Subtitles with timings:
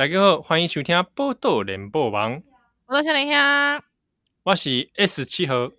[0.00, 2.36] 大家好，欢迎收听《报道联播网》。
[2.86, 3.84] 我是小林香，
[4.44, 5.70] 我是 S 七号，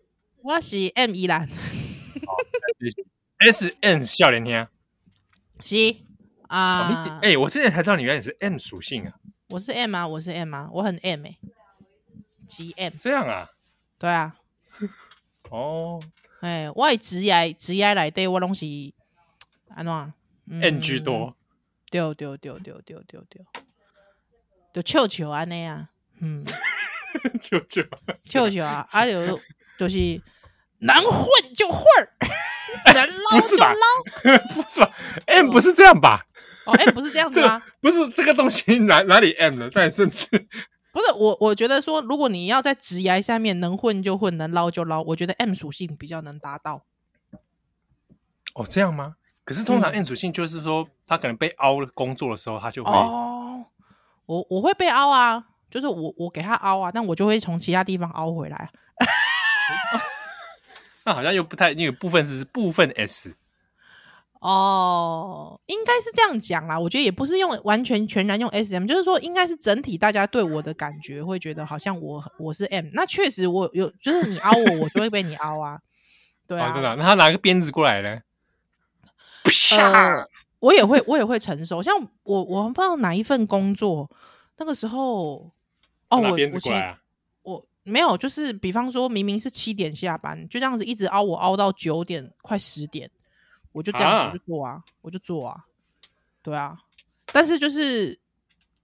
[0.43, 1.49] 我是 M 依兰。
[3.39, 4.67] S N 少年兄，
[5.63, 5.95] 是
[6.47, 7.17] 啊。
[7.23, 9.13] 哎、欸，我之前才知道你原来是 M 属性啊。
[9.49, 11.37] 我是 M 啊，我是 M 啊，我很 M 哎、欸。
[12.47, 13.49] G M 这样啊？
[13.97, 14.35] 对啊。
[15.49, 15.99] 哦。
[16.41, 18.67] 哎，我的职业职业来对，我拢是
[19.69, 20.13] 安怎
[20.61, 21.35] ？N 居多。
[21.89, 23.45] 对对对对对对对。
[24.73, 25.89] 就球球安尼啊，
[26.21, 26.43] 嗯，
[27.41, 27.81] 球球
[28.23, 29.39] 球球啊，还 有
[29.77, 30.21] 就是
[30.79, 31.85] 能混就混，
[32.93, 34.91] 能捞就捞，不是吧
[35.27, 36.25] ？M 不是这样吧？
[36.65, 37.61] 哦，M 不是这样子吗？
[37.81, 39.69] 不是这个东西哪哪里 M 了？
[39.73, 46.83] 但是不是我，我觉得说，如果你要在职涯下面能混就混，能捞就捞，我觉得 M 属性比较能达到。
[48.55, 49.15] 哦，这样吗？
[49.43, 52.91] 可是通常 M 属性就是说，他可能被凹了工作的时候，他就会。
[54.31, 58.69] 我我会被凹啊，就是我我给他凹啊，但我就会从其他地方凹回来。
[61.03, 63.35] 那好像又不太，那个部分是部分 S。
[64.39, 66.79] 哦，应该是这样讲啦。
[66.79, 72.85] 我觉得也不是用完全全然用 SM，就是说应该是整体大家对我的感觉会觉得好像我我是 M。
[72.93, 75.77] 那确实我有，就是你凹我，我就会被你凹啊。
[76.47, 76.95] 对啊，哦、真的。
[76.95, 78.21] 那他拿个鞭子过来呢？
[79.77, 80.25] 呃
[80.61, 81.81] 我也会，我也会成熟。
[81.81, 84.07] 像我，我不知道哪一份工作，
[84.57, 85.51] 那个时候，
[86.07, 86.95] 哦，我我前
[87.41, 93.09] 我没有，就是比方说明明是七点下班，就这样子一直熬我熬到九点快十点，
[93.71, 95.65] 我就这样子我就做啊，我就做啊，
[96.43, 96.77] 对啊。
[97.33, 98.19] 但是就是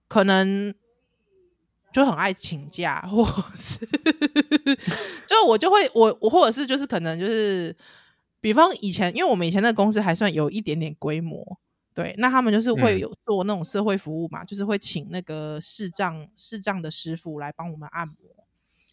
[0.08, 0.74] 可能
[1.92, 3.78] 就很爱请假，或者是
[5.28, 7.76] 就我就会我我或者是就是可能就是
[8.40, 11.56] 比方以前，因为我们以前那个公司还算有一点点规模。
[11.98, 18.14] 对，那他们就是会有做那种社会服务嘛，嗯、就是会请那个视障视障的师傅来帮我们按摩。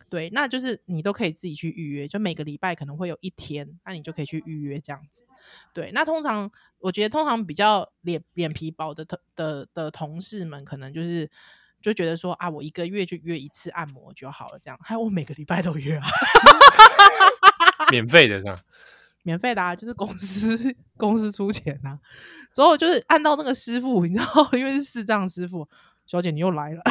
[0.10, 5.24] 对，那就是你都可以自己去预约，就每个礼拜可能会有一天，那你就可以去预约这样子。
[5.72, 11.30] 对，那通常我觉得通常比较脸脸皮薄的的的的同事们，可能就是
[11.84, 14.80] 就觉得说啊，我一个月就约一次按摩就好了，这样。
[14.82, 16.08] 还有我每个礼拜都约啊，
[17.92, 18.60] 免费的是吧？
[19.26, 21.98] 免费的啊，就是公司公司出钱啊，
[22.54, 25.68] 之后就是按到那个师傅，你知道， 因为是视障师傅，
[26.06, 26.82] 小姐你又来了，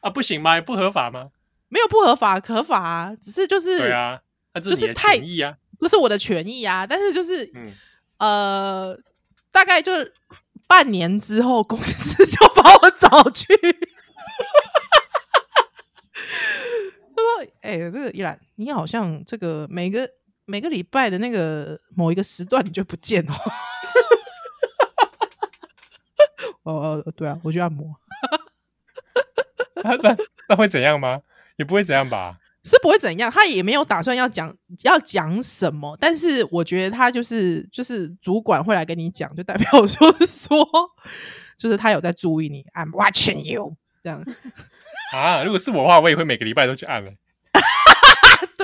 [0.00, 0.58] 啊，不行吗？
[0.62, 1.28] 不合法吗？
[1.68, 4.18] 没有不合法，合法啊，只是就是对啊，
[4.54, 7.74] 那就是你的权益啊，不是我的权益啊，但是就是、嗯、
[8.16, 8.98] 呃，
[9.52, 9.92] 大概就
[10.66, 13.46] 半年之后，公司就把我找去。
[17.18, 17.27] 他说
[17.60, 20.08] ：“哎、欸，这个依兰，你好像这个每个
[20.44, 23.34] 每个礼拜的那个某一个时段你就不见哦。”
[26.64, 27.94] 哦哦，对啊，我去按摩。
[29.82, 30.16] 那那
[30.48, 31.22] 那会怎样吗？
[31.56, 32.38] 也不会怎样吧？
[32.64, 35.96] 是不会怎样，他也没有打算要讲要讲什么。
[35.98, 40.58] 但是我觉得他就是就是主管会来跟你讲，就代表就是说，
[41.56, 44.22] 就是他有在注意你，I'm watching you 这样。
[45.14, 47.10] 啊，如果是我的话，我也会每个礼拜都去按了，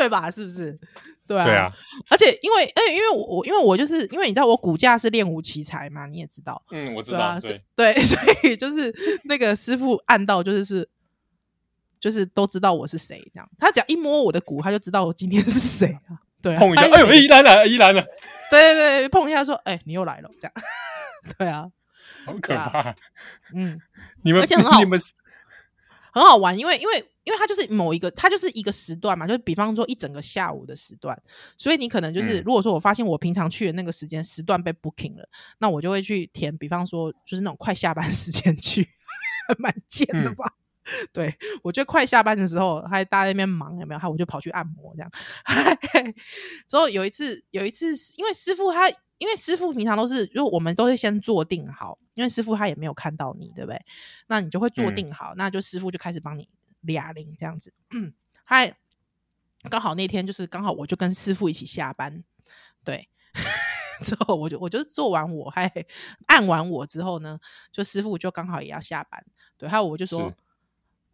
[0.04, 0.30] 对吧？
[0.30, 0.78] 是不是？
[1.26, 1.72] 对啊，对啊。
[2.10, 6.62] 而且因为，哎，因为我我，因为我就是因为你知道我骨架是练武奇才嘛，你也知道。
[6.70, 7.38] 嗯，我知道。
[7.40, 8.94] 对，对， 所以就是
[9.24, 10.88] 那个师傅按到就是是，
[11.98, 13.48] 就是都知道我是谁这样。
[13.58, 16.20] 他只要一摸我的骨，他就知道我今天是谁啊。
[16.42, 18.02] 对，碰一下，哎呦，依兰了，依兰了。
[18.50, 20.52] 对对对，碰一下说，哎，你又来了，这样。
[21.38, 21.66] 对啊，
[22.26, 22.94] 好可怕。
[23.54, 23.80] 嗯，
[24.22, 24.78] 你们，而且很好。
[24.78, 25.00] 你们
[26.14, 31.20] 很好玩，因为因为因为它就是某一个，它就是一个时段嘛，就是比方说一整个下午的时段，
[31.58, 35.28] 所以你可能就是、嗯、如果说我发现我平常去的那个时间时段被 booking 了，
[35.58, 38.88] 那我就会去填，比方说就是那种快下班时间去，
[39.58, 40.46] 蛮贱的吧？
[40.84, 41.34] 嗯、 对，
[41.64, 43.98] 我觉得快下班的时候，还大家在那边忙有没有？
[43.98, 45.10] 还我就跑去按摩这样。
[46.68, 48.88] 之后有一次，有一次因为师傅他。
[49.18, 53.80] 因为师傅平常都是，就我们都会先坐定好，因为师傅他也没有看到你，对不对？
[54.26, 56.48] 那你就会坐定好，嗯、那就师傅就开始帮你
[56.80, 57.72] 俩铃这样子。
[57.94, 58.12] 嗯，
[58.44, 58.76] 嗨
[59.70, 62.22] 刚好那天就是刚好我就跟师傅一起下班，
[62.82, 63.08] 对，
[64.02, 65.70] 之后我就我就做完我还
[66.26, 67.38] 按完我之后呢，
[67.72, 69.24] 就师傅就刚好也要下班，
[69.56, 70.34] 对，还有我就说。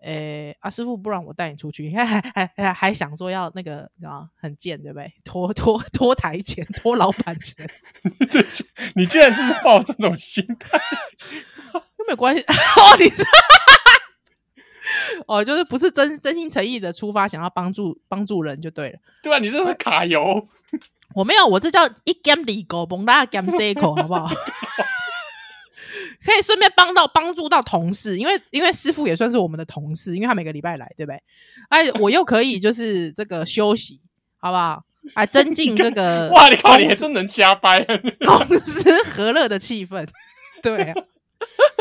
[0.03, 5.13] 诶、欸，阿、啊、师傅，不然我带你出去， 还还还还想说要那个啊，很贱，对不对？
[5.25, 7.69] 拖拖拖台钱，拖老板钱。
[8.97, 10.79] 你居然是抱这种心态？
[11.99, 13.11] 又没有关系哦，你
[15.27, 18.99] 哦，就是不是真真心诚意的出发，想要帮助帮助人就对了。
[19.23, 20.49] 对啊，你这是卡油。
[21.15, 24.27] 我没有，我这叫一 game 里狗崩大 game C 口，好不好？
[26.25, 31.23] 可以顺便帮到帮助到同事，因为因为师傅也算是我们的同事，因为他每个礼拜来，对不对？
[31.71, 34.01] 哎，我又可以就是这个休息，
[34.39, 34.85] 好不好？
[35.15, 36.49] 哎增进这个 哇！
[36.51, 37.83] 你靠，你还真能加班，
[38.27, 40.07] 公司和乐的气氛。
[40.63, 40.95] 对啊，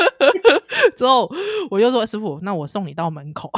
[0.96, 1.30] 之后
[1.70, 3.52] 我就说师傅，那我送你到门口。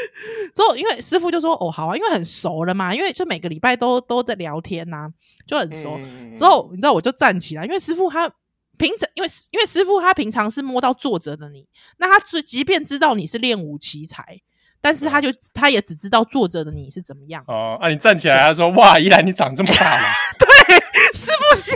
[0.54, 5.08] 之后因为师傅就说哦好啊，因为很熟了嘛，因为就每个礼拜都都在聊天呐、啊，
[5.46, 5.98] 就很熟。
[6.02, 8.30] 嗯、之后你知道我就站起来，因为师傅他
[8.76, 11.66] 平常因为因为师傅他平常是摸到坐着的你，
[11.98, 14.40] 那他即即便知道你是练武奇才。
[14.80, 17.88] 但是他就他也只知道坐着的你是怎么样哦啊！
[17.88, 20.02] 你站起来，他说：“哇，依然你长这么大了。
[20.38, 20.76] ”对，
[21.18, 21.74] 师傅吓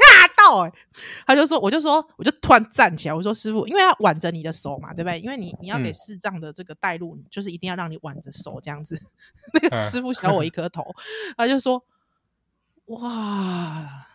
[0.49, 0.75] 到哎、欸，
[1.27, 5.21] 他就说：“我就说，我就突然站起来，我说师傅，因为要挽着你的手嘛，对不对？
[5.21, 9.01] 因为你你要给视障的这个带路，嗯、就是一定要让你挽着手这样子。
[9.55, 11.85] ”那个师傅小我一 颗头，嗯、他就说
[12.87, 14.07] ：“哇，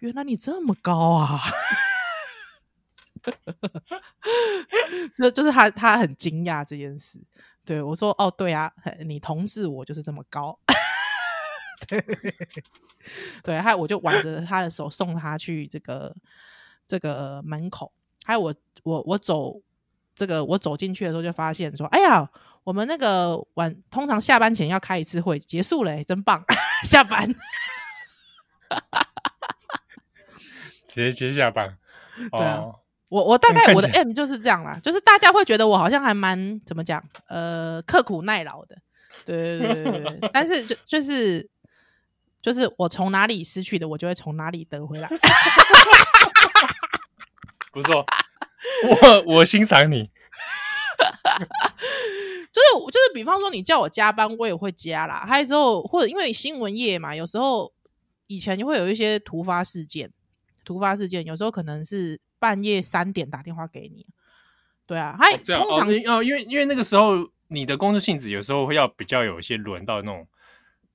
[0.00, 1.38] 原来你这么高啊！”
[5.18, 7.20] 就就是他他很惊讶这件事。
[7.64, 8.72] 对我说：“哦，对啊，
[9.04, 10.58] 你同事我就是这么高。”
[11.88, 12.04] 对，
[13.42, 16.14] 对，还有我就挽着他的手送他去这个
[16.86, 17.92] 这个门口。
[18.24, 19.60] 还有我我我走
[20.14, 22.28] 这个我走进去的时候就发现说：“哎呀，
[22.64, 26.44] 我们那个晚通常下班前要开一次会，结束了，真棒！
[26.84, 27.28] 下班，
[30.86, 31.76] 直接接下班，
[32.32, 32.56] 对啊。
[32.58, 32.76] 哦”
[33.10, 38.78] 我我大概我的 M 就是这样啦，就是大家会觉得我好像还蛮怎么讲，呃，刻苦耐劳的，
[39.24, 41.50] 对对对对对，但是就就是
[42.40, 45.08] 就是我从哪里失去的，我就会从哪里得回来。
[47.72, 48.04] 不错，
[49.02, 50.04] 我我欣赏你，
[52.50, 55.24] 就是就是，比方说你叫我加班，我也会加啦。
[55.26, 57.72] 还有之后或者因为新闻业嘛，有时候
[58.26, 60.10] 以前就会有一些突发事件，
[60.64, 62.20] 突发事件有时候可能是。
[62.40, 64.06] 半夜三点打电话给你，
[64.86, 70.26] 对啊，还、哦、通常哦，哦，因为因为那个时候你的工作性质有时候会要比较有一些轮到那种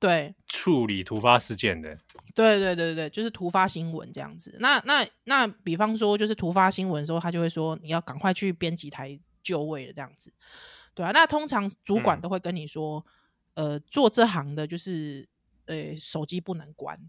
[0.05, 1.97] 对处理突发事件的，
[2.33, 4.55] 对对对对，就是突发新闻这样子。
[4.59, 10.31] 那那那，比方说就是突发新闻的时候，他就会说你要赶快去编辑台就位了这样子，
[10.93, 11.11] 对啊。
[11.11, 13.05] 那通常主管都会跟你说，
[13.55, 15.27] 嗯、呃，做这行的就是
[15.65, 16.99] 呃手机不能关，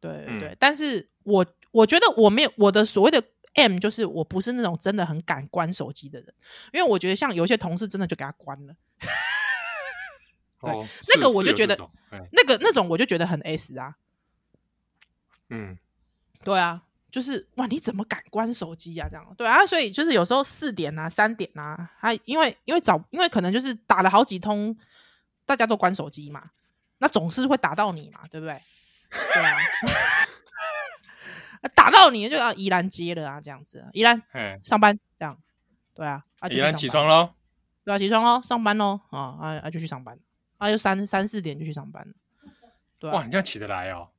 [0.00, 1.46] 对对对，嗯、但是我。
[1.72, 3.22] 我觉得我没有我的所谓的
[3.54, 6.34] M，就是我不是那种真的很敢关手机的人，
[6.72, 8.74] 因为我觉得像有些同事真的就给他关了。
[10.60, 11.76] 对，哦、那个我就觉得
[12.32, 13.96] 那个那种我就觉得很 S 啊。
[15.48, 15.76] 嗯，
[16.44, 19.08] 对啊，就是哇，你怎么敢关手机啊？
[19.08, 24.76] 这样对啊，所以就是有时候四点啊、三点啊，他因为因为早，因为可能就是打了好几通，
[25.44, 26.50] 大家都关手机嘛，
[26.98, 28.60] 那总是会打到你嘛，对不对？
[29.10, 29.56] 对啊。
[31.74, 34.22] 打到你就要宜兰接了啊，这样子，宜兰
[34.64, 35.36] 上班这样，
[35.92, 37.34] 对啊，宜兰起床喽，
[37.84, 40.18] 对啊，起床喽，上班喽，啊啊啊，就去上班，
[40.60, 42.06] 啊，就三三四点就去上班，
[42.98, 44.10] 对啊，哇，你这样起得来哦，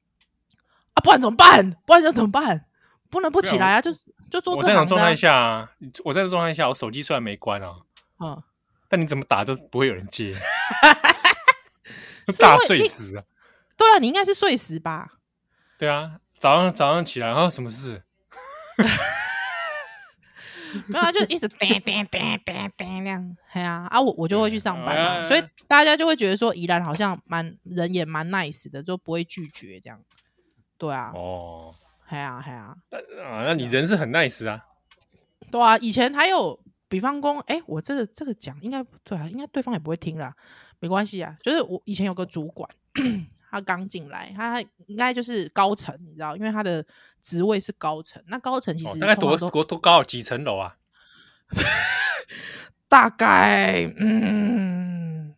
[0.93, 1.71] 啊，不然怎么办？
[1.85, 2.65] 不然要怎么办？
[3.09, 3.93] 不能不起来啊，就
[4.29, 5.69] 就做这种状态下，
[6.03, 7.75] 我在这状态下，我手机虽然没关啊，
[8.19, 8.43] 嗯，
[8.89, 10.35] 但你怎么打都不会有人接，
[12.39, 13.23] 大睡死啊，
[13.77, 15.13] 对啊，你应该是睡死吧？
[15.77, 16.17] 对啊。
[16.41, 18.01] 早上早上起来，然后什么事？
[20.87, 23.37] 没有啊，就一直叮叮叮叮叮那样。
[23.51, 30.01] 哎呀啊，我我就会去上班嘛，所以大家就会觉得说，宜兰好像蛮人也蛮 nice 的，就不会拒绝这样。
[30.77, 31.73] 对啊，哦，
[32.07, 32.75] 哎呀哎呀，
[33.23, 34.65] 啊，那你人是很 nice 啊。
[35.49, 40.33] 对啊，以前还有比方说，哎，我这个这个讲应该对啊，应该对方也不会听啦，
[40.79, 41.35] 没关系啊。
[41.43, 42.69] 就是我以前有个主管。
[43.51, 46.83] 他刚进来，他应该就是高层，你知道，因为他的
[47.21, 48.23] 职位是高层。
[48.27, 50.01] 那高层其实、哦、大概多多多高？
[50.01, 50.77] 几层楼啊？
[52.87, 55.35] 大概嗯，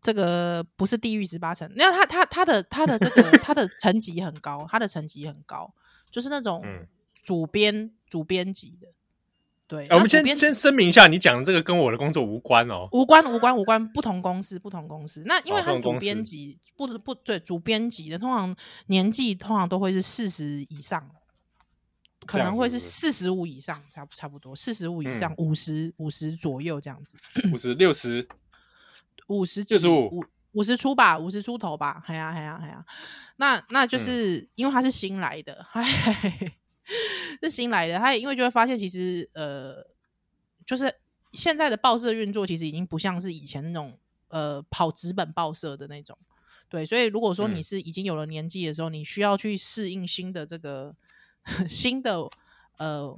[0.00, 1.70] 这个不是地狱十八层。
[1.76, 5.74] 那他他他的他的这个他的 层级很高，他的层级很高，
[6.10, 6.64] 就是那种
[7.22, 8.88] 主编、嗯、主编级的。
[9.68, 15.24] 对，我们先先声明一下，你讲的这个跟我的工作无关哦，无关无关无关，不同公司不同公司。
[15.26, 18.54] 那因为他是主编辑，不不对，主编辑的通常
[18.86, 21.10] 年纪通常都会是四十以上，
[22.26, 27.18] 可能会是四十五以上，差差不多四十五以上，五十五十左右这样子，
[27.52, 28.28] 五十六十。
[29.26, 30.24] 五十六十五。
[30.52, 32.84] 五十出吧，五十出头吧，哎呀哎呀哎呀，
[33.36, 36.52] 那那就是因为他是新来的， 哎。
[37.42, 39.86] 是新来的，他也因为就会发现，其实呃，
[40.64, 40.92] 就是
[41.32, 46.16] 现在的报社运作，其实已经不像是以前那种呃跑纸本报社的那种，
[46.68, 50.94] 对，所以如果说你是已经有了年纪的时候，嗯、你需要去适应新的这个
[51.68, 52.20] 新的
[52.78, 53.16] 呃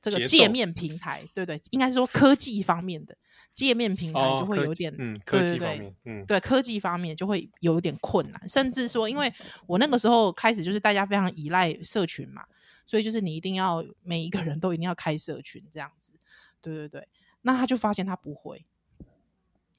[0.00, 3.16] 这个界面平台，奏对对，应该是说科技方面的
[3.52, 9.32] 界面平台就会有点，哦、嗯，科技方面，嗯，对，科技方面就会有点困难，甚至说，因为
[9.66, 12.44] 我那个时候开始就是大家非常依赖社群嘛，
[12.88, 16.14] 所以就是你一定要每一个人都一定要开社群这样子，
[16.60, 17.08] 对对对，
[17.42, 18.66] 那他就发现他不会。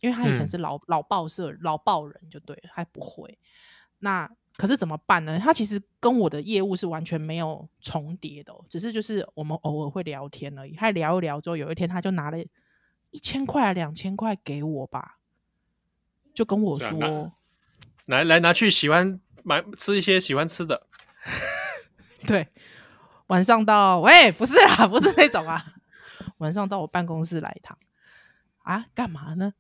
[0.02, 3.38] 因为他以前是老、嗯、老报社老报人就对了，他不会。
[3.98, 5.38] 那可是怎么办呢？
[5.38, 10.74] 他其实跟我的业务是完全没有重叠的、喔，只是就是我们偶尔会聊天而已。
[10.74, 12.38] 他聊一聊之后，有一天他就拿了
[13.10, 15.18] 一千块、两千块给我吧，
[16.34, 17.34] 就跟我说
[18.06, 20.88] ：“来来拿去喜欢买吃一些喜欢吃的。
[22.26, 22.48] ”对，
[23.30, 25.76] 晚上到喂，不是啦， 不是那种啊，
[26.38, 27.78] 晚上到我办公室来一趟。
[28.64, 29.54] 啊，干嘛呢？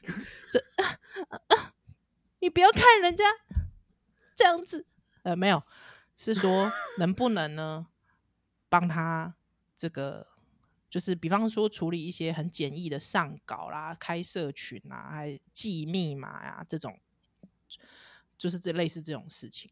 [0.50, 0.98] 这、啊
[1.48, 1.74] 啊，
[2.40, 3.24] 你不要看人家
[4.34, 4.86] 这样子，
[5.22, 5.62] 呃，没有，
[6.16, 7.86] 是说 能不能呢，
[8.68, 9.34] 帮他
[9.76, 10.26] 这个，
[10.90, 16.98] 就是比方说处理一些很简易的上稿啦、开社群啊、还记密码呀、啊、这种，
[18.36, 19.70] 就是这类似这种事情。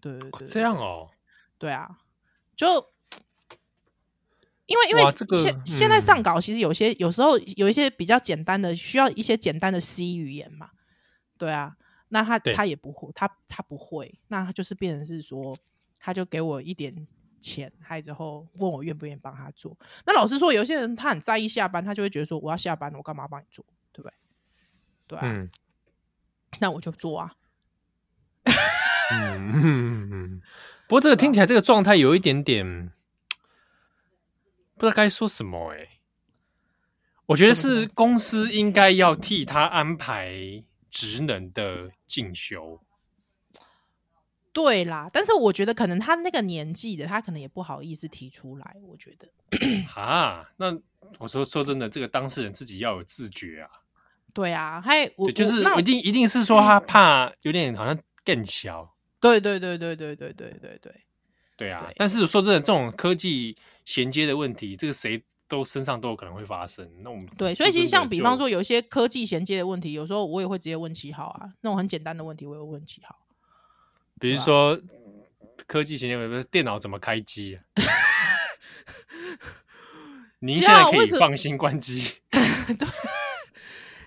[0.00, 1.10] 对对对，这样哦，
[1.58, 1.98] 对啊，
[2.56, 2.92] 就。
[4.68, 5.04] 因为因为
[5.40, 10.70] 现、嗯、现在上稿其实有些有时候有一些比较简单的需要一些简单的 C 语言嘛，
[11.38, 11.76] 对啊，
[12.08, 15.56] 那他他也不会，他他不会，那他就是变成是说，
[16.00, 17.06] 他就给我一点
[17.40, 19.78] 钱，还之后问我愿不愿意帮他做。
[20.04, 24.14] 那老实说，有些人他很在意下班，他就会觉得说，我要下班了，我干嘛帮你做，对不对？
[25.06, 25.48] 对啊，嗯、
[26.58, 27.32] 那我就做啊。
[29.12, 30.42] 嗯 嗯嗯，
[30.88, 32.92] 不过这个听起来这个状态有一点点。
[34.78, 35.88] 不知道该说什么诶、欸，
[37.24, 42.78] 我觉得是公司应该要替他安排职能的进修。
[44.52, 48.76] 对啦，但是我觉得可能他那个年纪的，他可能也不好意思提出来。
[48.82, 49.26] 我觉得，
[49.88, 50.78] 哈，那
[51.18, 53.70] 我说说真的，这个当事人自己要有自觉啊。
[54.34, 58.95] 对啊，还我就是一定一定是说他怕有点好像更小。
[59.20, 60.92] 对对对对对对对对对。
[61.56, 63.56] 对啊，对但是说真的，这种科技
[63.86, 66.86] 衔接的问题，这个谁都身上都有可能会发生。
[67.02, 73.16] 那我们对，所以其实像比方说，有一些科技衔接的问题，有时候我也会直接问七号啊，那种很简单的问题，我也会问七号。
[74.20, 74.78] 比如说，
[75.66, 77.64] 科技衔接，比如电脑怎么开机啊？
[80.40, 82.16] 您现在可以放心关机。
[82.30, 82.42] 对。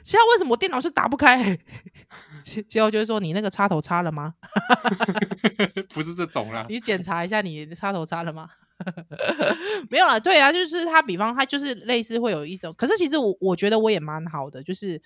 [0.09, 1.55] 现在为什么我电脑是打不开？
[2.67, 4.33] 结果就是说，你那个插头插了吗？
[5.93, 8.49] 不是这种啦，你检查一下你的插头插了吗？
[9.87, 14.99] 没有啦，对啊，就是他，比方他就是类似会有一种，可是其实我我觉得我也蛮好的，就是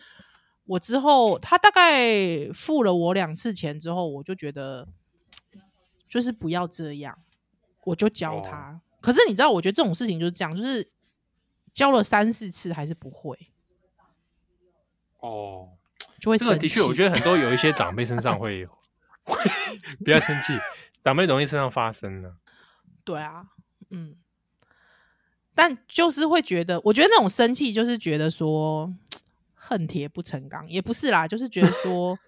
[0.63, 4.87] 我之后他大概付了我两次钱之后，我就觉得
[6.07, 7.17] 就是不要这样，
[7.83, 8.55] 我就教他。
[8.57, 10.89] 哦、可是你知道，我觉得这种事情就是这样，就是
[11.73, 13.37] 教了三四次还是不会。
[15.23, 15.69] 哦，
[16.19, 18.67] 就会这个的确，我觉得很多有一些长辈身上会有
[20.03, 20.51] 不要生气，
[21.01, 22.33] 长辈容易身上发生呢。
[23.05, 23.45] 对啊，
[23.89, 24.17] 嗯，
[25.55, 28.93] 但就是会觉得，我觉得那种生气就是觉得说
[29.53, 32.19] 恨铁不成钢，也不是啦，就是觉得说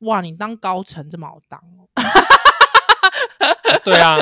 [0.00, 1.88] 哇，你当高层这么好当哦。
[3.82, 4.14] 对啊，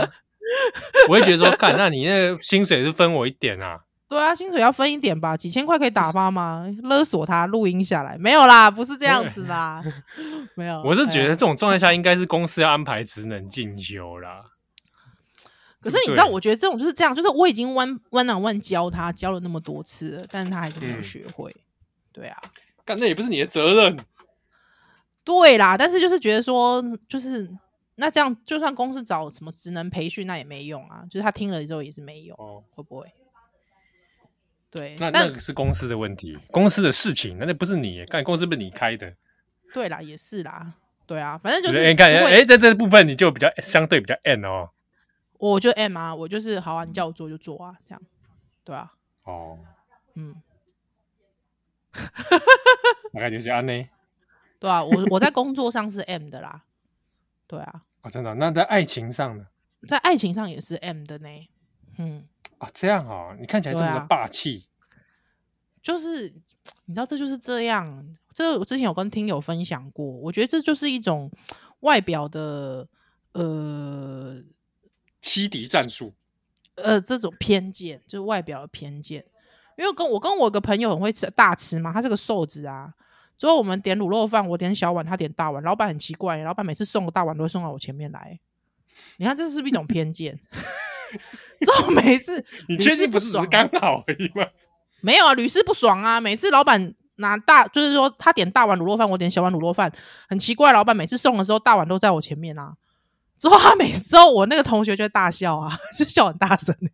[1.08, 3.83] 我会觉得说，干，那你那个薪水是分我一点啊。
[4.06, 6.66] 对啊，薪水要分一点吧，几千块可以打 发吗？
[6.82, 9.82] 勒索他录音下来没有啦，不是这样子啦，
[10.54, 10.82] 没有。
[10.82, 14.44] 我是觉得这种状态下，应该是公司要安排职能进修啦。
[15.80, 21.50] 可是你知道，我觉得这种就是这样，就是我已经 one one on one 教他教了那么多次了，但是他还是没有学会。
[21.50, 21.60] 嗯、
[22.12, 22.40] 对啊，
[22.84, 23.98] 干这也不是你的责任。
[25.24, 27.50] 对啦，但是就是觉得说，就是
[27.96, 31.02] 那这样，就算公司找什么职能培训，那也没用啊。
[31.10, 33.06] 就是他听了之后也是没用，哦、会不会？
[34.74, 39.14] 对，那那个是公司的问题，公司的事情，那那不是你，干公司不是你开的。
[39.72, 40.74] 对啦，也是啦，
[41.06, 44.70] 对啊，反正就是你看，哎，在这部分你就比较相对比较 M 哦。
[45.38, 48.02] 我就 M 啊，我就是好啊，你叫我做就做啊，这样，
[48.64, 48.92] 对啊。
[49.22, 49.60] 哦，
[50.14, 50.34] 嗯，
[53.12, 53.88] 大概就是安呢。
[54.58, 56.62] 对啊，我我在工作上是 M 的啦，
[57.46, 57.82] 对啊。
[58.00, 58.34] 啊，真的？
[58.34, 59.46] 那在爱情上呢？
[59.86, 61.28] 在爱情上也是 M 的呢，
[61.98, 62.24] 嗯。
[62.58, 64.66] 啊，这样啊，你看起来这么的霸气，
[65.82, 66.32] 就是
[66.84, 68.16] 你知道，这就是这样。
[68.32, 71.30] 这我之前有跟听友分享过，我觉得这就是一种
[71.80, 72.88] 外表的
[73.32, 74.40] 呃
[75.20, 76.14] 欺敌战术，
[76.76, 79.24] 呃，这种偏见就是外表的偏见。
[79.76, 82.94] 因为跟我跟我个朋友很会吃大吃嘛，他是个瘦子啊，
[83.36, 85.62] 之后我们点卤肉饭，我点小碗，他点大碗。
[85.62, 88.38] 老板很奇怪，老板每次送个大碗都会送到我前面来。
[89.16, 90.38] 你看这是不是一种偏见？
[91.60, 94.46] 之后每次 你确定不是只是刚好而已吗？
[95.00, 96.20] 没有啊，屡试不爽啊！
[96.20, 99.92] 每次老板拿大，就是说他点大碗卤肉饭，我点小碗卤肉饭，
[100.28, 102.74] 很奇怪，老板每次送的时候大碗都在我前面啊。
[103.36, 106.88] 之后他每次之后我那个同学就会大笑啊， 就笑很大声哎、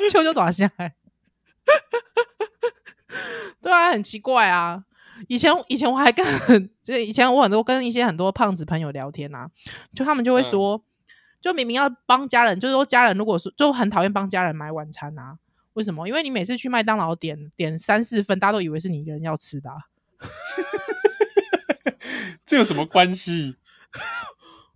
[0.00, 0.94] 欸，秋秋短下来。
[3.60, 4.84] 对啊，很奇怪啊！
[5.28, 6.24] 以前以前我还跟，
[6.82, 9.48] 就是以前我很多跟一些很多胖子朋友聊天啊，
[9.94, 10.82] 就他们就会说，嗯、
[11.44, 15.36] 就明明要帮家人，就是说家人如果说就很讨厌帮家人买晚餐啊，
[15.74, 16.08] 为什么？
[16.08, 19.76] 因为你每次去麦当劳点点三四份，大家都以为是你一个人要吃的，啊，
[22.46, 23.56] 这有什么关系？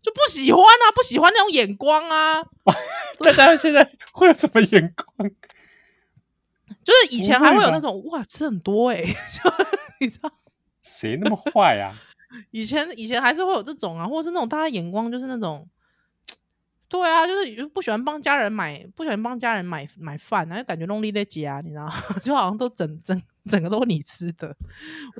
[0.03, 2.43] 就不喜欢啊，不喜欢那种眼光啊！
[3.25, 5.31] 大家现在会有什么眼光？
[6.85, 9.17] 就是以前还会有那种哇，吃很多哎、欸，
[10.01, 10.31] 你知道
[10.83, 11.97] 谁那么坏呀、啊？
[12.51, 15.67] 以前以前还是会有这种啊，或者是那种大家眼光就是那种，
[16.89, 21.87] 对啊，就是不喜欢帮家人买，不喜欢帮家人买买饭啊，就感觉弄力在家，你知道？
[22.23, 24.57] 就好像都整整整个都是你吃的，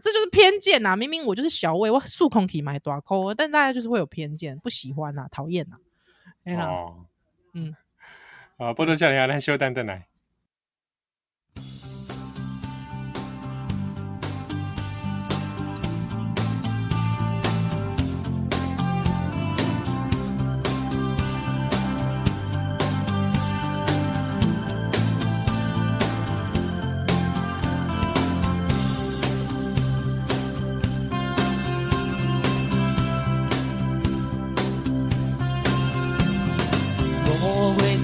[0.03, 0.97] 这就是偏见呐！
[0.97, 5.77] 明明我就是小胃，我数控体买大口，但大家就是会有偏见，不喜欢啊，讨厌啊，
[6.65, 7.05] 哦，
[7.55, 7.77] 嗯，
[8.57, 10.08] 啊，波多笑脸啊，来修蛋蛋来。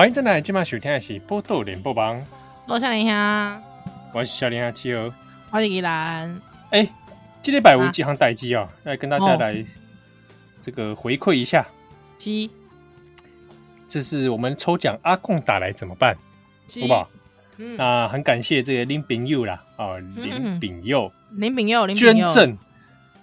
[0.00, 2.16] 欢迎进来，今晚收听的是《波多连播帮》。
[2.66, 3.62] 我是小林香，
[4.14, 5.12] 我是小林香七号，
[5.50, 6.40] 我是宜兰。
[6.70, 6.88] 哎，
[7.42, 9.62] 今天百无几行待机啊，来跟大家来
[10.58, 11.66] 这个回馈一下。
[12.18, 12.50] P，、哦、
[13.86, 16.16] 这是我们抽奖阿贡打来怎么办？
[16.80, 17.10] 好不好？
[17.58, 22.56] 嗯，那很感谢这个林炳佑啦，啊，林炳佑，林炳佑，捐赠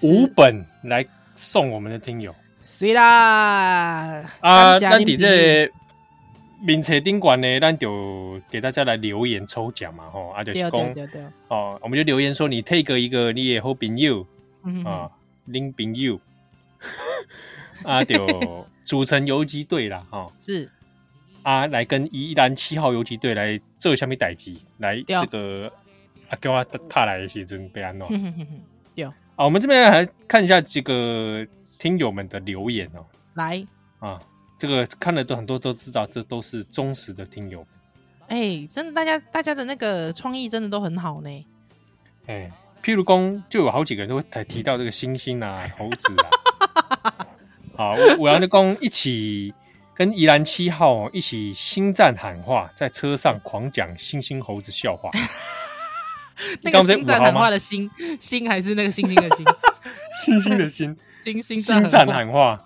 [0.04, 2.36] 五本来送我们的听友。
[2.62, 4.24] 谁啦？
[4.42, 5.68] 啊，那你这。
[6.60, 14.26] 名册顶管呢，咱就给大家来留言抽奖嘛，吼，啊就是讲，哦，我们就留言说你 take 一个你的好朋友，
[14.64, 15.12] 嗯、啊，
[15.46, 16.20] 林朋友，
[17.86, 20.68] 啊就组成游击队啦，哈， 是，
[21.44, 25.72] 啊来跟宜兰七号游击队来做下面代志，来这个
[26.30, 28.10] 啊跟我他来的时阵被安弄，
[28.96, 31.46] 对，啊，我们这边来看一下这个
[31.78, 33.64] 听友们的留言哦，来，
[34.00, 34.20] 啊。
[34.58, 37.66] 这个看了都很多都知道，这都是忠实的听友。
[38.28, 41.30] 哎、欸，真的，大家大家的那个创意真的都很好呢。
[42.26, 42.52] 哎、欸，
[42.84, 47.28] 譬如说，就有好几个人都会提到这个猩猩啊、 猴子啊。
[47.76, 49.54] 好，我要的公一起
[49.94, 55.12] 跟宜兰七号一起星战喊话，在车上狂讲猩猩猴子笑话。
[56.62, 57.90] 那个星战喊话的星
[58.20, 59.46] 星还是那个星星的星，
[60.26, 60.98] 星星的星。
[61.34, 62.58] 心心心战喊话，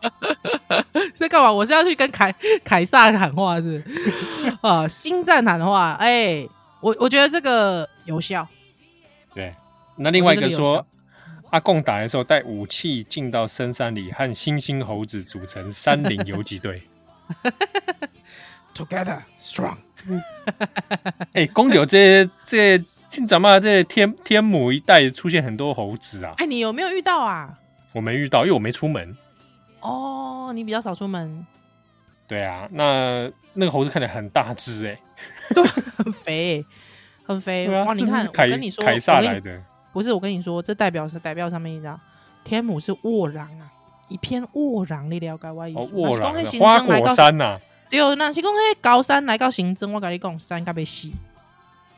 [1.15, 1.51] 在干嘛？
[1.51, 4.57] 我是要去跟凯凯撒喊话是，是？
[4.61, 8.47] 啊，心战喊话，哎、欸，我我觉得这个有效。
[9.33, 9.55] 对，
[9.95, 10.85] 那另外一个说，
[11.49, 16.83] 阿贡打的时候带武器进到深山里，和猩猩猴子组成山林游击队。
[18.75, 19.77] Together strong。
[21.33, 26.33] 哎、欸，公牛这些这些，今早嘛，这些天天母一带出现很多猴子啊。
[26.37, 27.57] 哎、欸，你有没有遇到啊？
[27.93, 29.15] 我没遇到，因为我没出门。
[29.81, 31.45] 哦，你比较少出门。
[32.27, 34.99] 对啊，那那个猴子看起来很大只哎、欸，
[35.53, 35.63] 对，
[35.97, 36.65] 很肥，
[37.25, 37.67] 很肥。
[37.67, 41.99] 啊、哇，你看，我跟你说，凯撒来的，不是我跟你说，这代表是代表上面一张
[42.45, 43.69] 天母是沃壤啊，
[44.07, 45.89] 一片沃壤，你了解我意思？
[45.93, 47.61] 沃壤，花果山呐、啊。
[47.89, 51.09] 对，那是讲迄高山来到行政，我跟你讲，山甲被死。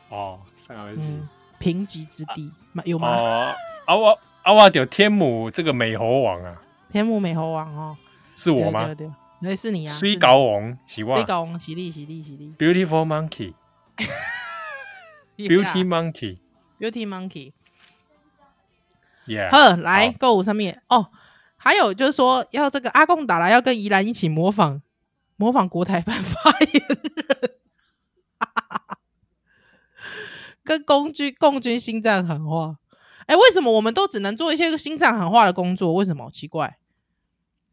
[0.08, 1.16] 哦，山甲被死，
[1.60, 2.50] 贫瘠之地，
[2.84, 3.16] 有吗？
[3.16, 3.54] 哦，
[3.86, 6.60] 啊我啊我叫天母这个美猴王啊，
[6.92, 7.96] 天母美猴王哦，
[8.34, 8.84] 是我吗？
[8.86, 9.92] 对对，那是你啊。
[9.92, 11.16] 水狗王是我。
[11.16, 12.54] 水狗王，是你是你是你。
[12.56, 17.52] Beautiful monkey，Beauty monkey，Beauty monkey。
[19.26, 19.50] Yeah。
[19.50, 21.08] 呵，来购物上面哦，
[21.56, 24.82] 还有就是说，要这个阿贡打来，要跟宜兰一起模仿。
[25.36, 26.98] 模仿国台办发言人，
[30.62, 32.76] 跟共军共军心战喊话。
[33.26, 35.94] 哎、欸，为什么我们都只能做一些心脏喊话的工作？
[35.94, 36.78] 为什么奇怪？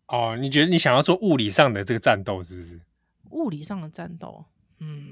[0.08, 2.82] 哦，你觉得你想要做物理上的这个战斗是不是？
[3.30, 4.46] 物理上的战斗，
[4.80, 5.10] 嗯，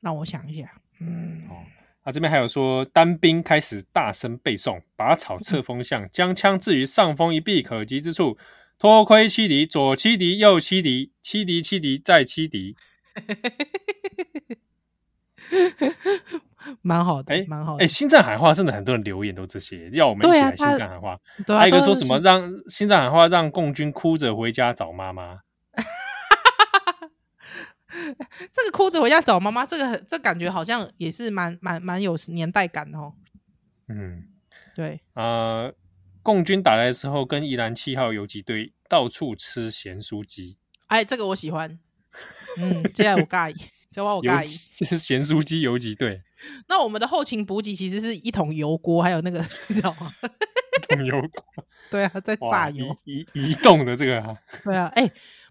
[0.00, 1.62] 让我想一下，嗯，哦，
[2.02, 8.36] 啊，这边还有说，单兵开始大声背诵，拔草侧风向，将枪置于上风一臂可及之处。
[8.78, 12.76] 脱盔欺敌，左欺敌，右欺敌，欺敌欺敌再欺敌，
[16.86, 17.84] 蛮好的，蛮、欸、好的。
[17.84, 21.18] 哎、欸，心战喊话，真的很多人留言都这些，要我们一起来新藏喊话。
[21.44, 25.40] 对啊、还有一个说什么让新藏喊话，让共军哭着回家找妈妈。
[28.52, 33.14] 这个哭着回家找妈妈，这个这感觉好像也是蛮蛮蛮有年代感哦。
[33.88, 34.24] 嗯，
[34.74, 35.24] 对啊。
[35.24, 35.74] 呃
[36.22, 40.58] 共军打来的时候，跟宜兰七号游击队到处吃咸酥鸡。
[40.88, 41.78] 哎，这个我喜欢。
[42.58, 43.54] 嗯，这样我尬意，
[43.92, 44.46] 这我 我尬意。
[44.46, 46.22] 咸酥鸡游击队。
[46.68, 50.12] 那我们的后勤补给其实是一桶油锅，还有那个你知道吗？
[50.22, 51.64] 一桶油锅。
[51.90, 52.84] 对啊，在榨油。
[53.04, 54.36] 移移动的这个、啊。
[54.64, 55.10] 对啊，哎，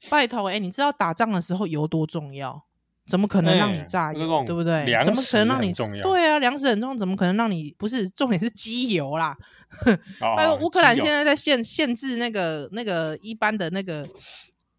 [0.09, 2.63] 拜托，哎，你知道打仗的时候油多重要？
[3.07, 4.19] 怎么可能让你炸油？
[4.19, 4.83] 欸、对不对？
[5.03, 6.03] 怎么可能让你重要？
[6.03, 8.09] 对啊，粮食很重要，怎么可能让你不是？
[8.09, 9.37] 重点是机油啦。
[10.35, 14.07] 还有乌克兰现在在限限制那个那个一般的那个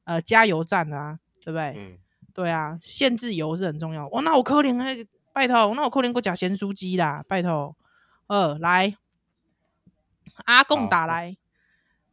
[0.04, 1.74] 呃加油站啊，对不对？
[1.76, 1.96] 嗯、
[2.34, 4.08] 对啊，限制油是很重要。
[4.08, 4.96] 哇，那我可怜哎，
[5.36, 7.76] 拜托，那我可怜过假咸酥鸡啦，拜托。
[8.26, 8.96] 呃，来，
[10.46, 11.36] 阿贡打来，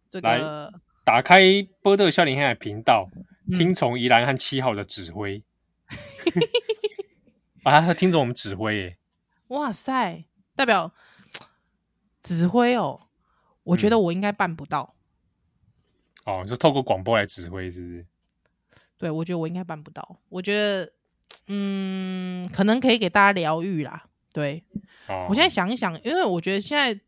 [0.10, 1.40] 这个来打开
[1.82, 3.10] 波特笑脸海频道，
[3.48, 5.42] 嗯、听从宜兰和七号的指挥。
[7.64, 8.98] 啊，他听着我们指挥耶！
[9.48, 10.92] 哇塞，代表
[12.20, 13.08] 指挥哦。
[13.64, 14.96] 我觉得我应该办不到。
[16.26, 18.06] 嗯、哦，就透过广播来指挥，是不是？
[18.98, 20.20] 对，我觉得我应该办不到。
[20.28, 20.92] 我觉得，
[21.48, 24.06] 嗯，可能可以给大家疗愈啦。
[24.34, 24.64] 对，
[25.08, 27.00] 哦、我现在想一想，因为我觉得现在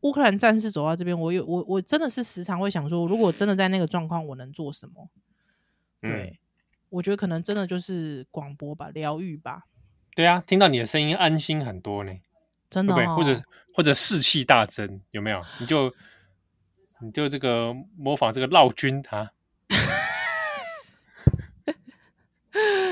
[0.00, 5.08] 乌克兰战事走到这边，我有我我真的是时常会想说，如果真的在那个状况，我能做什么？
[6.00, 6.10] 对。
[6.10, 6.38] 嗯
[6.92, 9.62] 我觉得可能真的就是广播吧，疗愈吧。
[10.14, 12.12] 对啊，听到你的声音安心很多呢，
[12.68, 13.16] 真的、哦。
[13.16, 15.40] 或者或者士气大增，有没有？
[15.58, 15.90] 你就
[17.00, 19.30] 你就这个模仿这个劳军啊。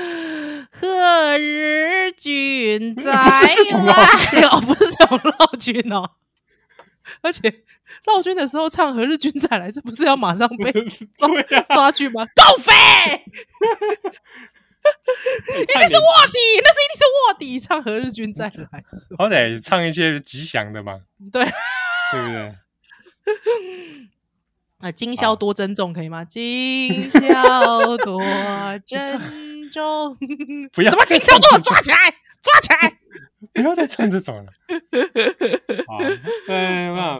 [0.91, 3.29] 何日君再来？
[3.29, 6.11] 不是这种劳军 哦，不是这种劳军哦。
[7.21, 7.53] 而且
[8.05, 10.71] 劳军的时候唱《何日君再来》，这不是要马上被
[11.17, 11.29] 抓
[11.69, 12.25] 抓去吗？
[12.35, 12.71] 够飞！
[15.61, 18.51] 一定是卧底，那是一定是卧底唱《何日君再来》。
[19.17, 21.01] 好歹唱一些吉祥的嘛，
[21.31, 21.43] 对，
[22.11, 22.55] 对不对？
[24.79, 26.23] 啊，今宵多珍重，可以吗？
[26.23, 28.19] 今宵多
[28.83, 29.19] 珍
[29.71, 30.15] 重，
[30.73, 31.97] 不要什么今宵多抓起来，
[32.41, 32.97] 抓起来。
[33.53, 34.51] 不要再唱这种了。
[35.87, 35.97] 好，
[36.45, 37.19] 对，那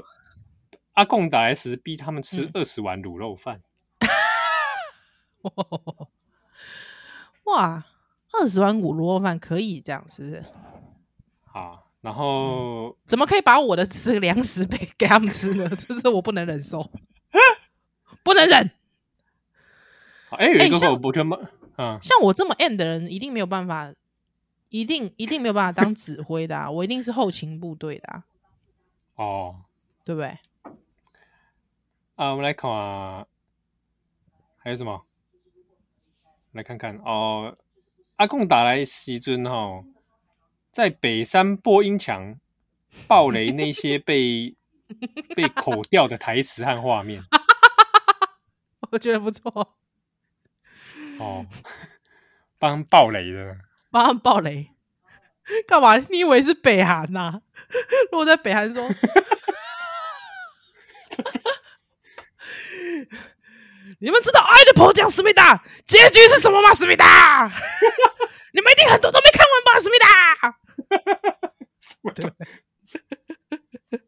[0.93, 3.61] 阿贡打来时逼他们吃二十碗卤肉饭。
[7.45, 7.83] 哇，
[8.33, 10.45] 二十碗卤肉饭可以这样，是不是？
[11.47, 15.67] 好，然后、嗯、怎么可以把我的这个粮食给给他们吃呢？
[15.69, 16.91] 这是我不能忍受，
[18.23, 18.71] 不能忍。
[20.29, 21.37] 哎、欸，有一个我不全吗？
[21.81, 23.93] 嗯，像我这么 M 的人，一定没有办法。
[24.69, 26.71] 一定一定没有办法当指挥的啊！
[26.71, 28.23] 我一定是后勤部队的啊！
[29.15, 29.55] 哦，
[30.05, 30.27] 对不对？
[32.15, 33.27] 啊，我们来看啊，
[34.57, 35.03] 还有什么？
[36.53, 37.57] 来看看哦，
[38.15, 39.83] 阿贡打来西尊哈，
[40.71, 42.39] 在北山播音墙
[43.09, 44.55] 爆雷那些被
[45.35, 47.21] 被口掉的台词和画面，
[48.89, 49.75] 我觉得不错。
[51.21, 51.45] 哦。
[52.59, 53.57] 帮爆雷的，
[53.91, 54.69] 帮他爆雷，
[55.67, 55.97] 干嘛？
[56.09, 57.41] 你以为是北韩呐、啊？
[58.11, 58.87] 如果在北韩说，
[63.99, 66.73] 你们知道《爱的迫降》思密达结局是什么吗？
[66.73, 67.51] 思密达，
[68.53, 69.79] 你们一定很多都没看完吧？
[69.79, 70.07] 思密达，
[71.81, 72.31] 什么对？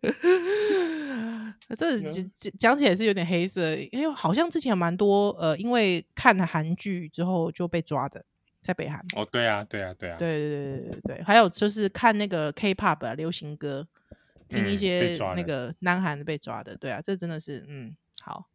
[1.76, 8.24] 这讲讲起来是有点黑色，因为好像之前有蛮多呃，因为看了韩剧之后就被抓的，
[8.62, 9.00] 在北韩。
[9.16, 13.88] 哦，对啊，对啊，对啊，对对对对对，还有就是看那个 K-pop、啊、流行歌，
[14.50, 18.48] 听一些那个南韩被抓的，对啊，这真的是嗯好。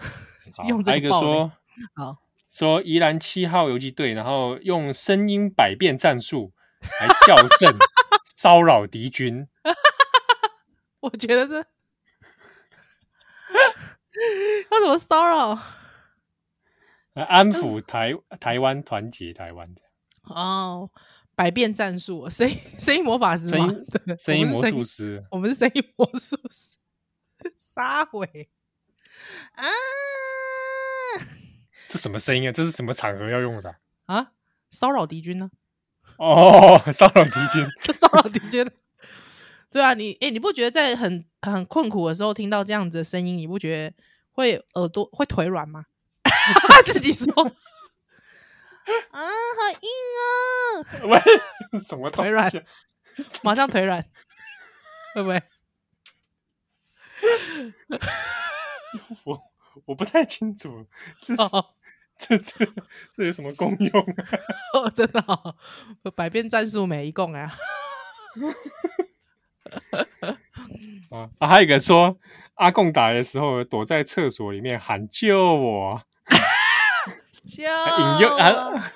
[0.56, 1.52] 好用这个说
[1.94, 2.16] 好
[2.50, 7.76] 说宜兰七号游击队，然后用声音百变战术来校正
[8.24, 9.46] 骚扰敌军。
[11.00, 11.56] 我觉得这
[14.70, 15.58] 要怎么骚扰？
[17.14, 19.80] 安抚台台湾，团结台湾的
[20.22, 20.90] 哦，
[21.34, 23.68] 百变战术，声音声音魔法师吗？
[24.18, 26.78] 声音魔术师，我们是声音魔术师，
[27.56, 28.22] 撒谎
[29.52, 29.66] 啊！
[31.88, 32.52] 这什么声音啊？
[32.52, 33.74] 这是什么场合要用的
[34.06, 34.32] 啊？
[34.70, 35.50] 骚扰敌军呢？
[36.16, 38.70] 哦， 骚扰敌军， 骚扰敌军。
[39.70, 43.94] 对啊，你哎，你不觉得在很很困苦的时候听到这样子的声音，你不觉得
[44.32, 45.84] 会耳朵会腿软吗？
[46.84, 47.32] 自己说
[49.12, 51.20] 啊，好硬啊！
[51.72, 52.50] 喂，什么腿软？
[53.42, 54.04] 马上腿软，
[55.14, 55.42] 会不会？
[59.24, 59.40] 我
[59.84, 60.84] 我不太清楚，
[61.20, 61.36] 这
[62.16, 62.66] 这这
[63.16, 64.26] 这有什么功用啊？
[64.74, 65.54] 哦，真的、哦，
[66.16, 67.54] 百变战术没一共啊。
[71.10, 71.48] 啊啊！
[71.48, 72.16] 还有一个说，
[72.54, 76.02] 阿贡打的时候躲在厕所里面喊救我，
[77.46, 78.90] 救引诱啊，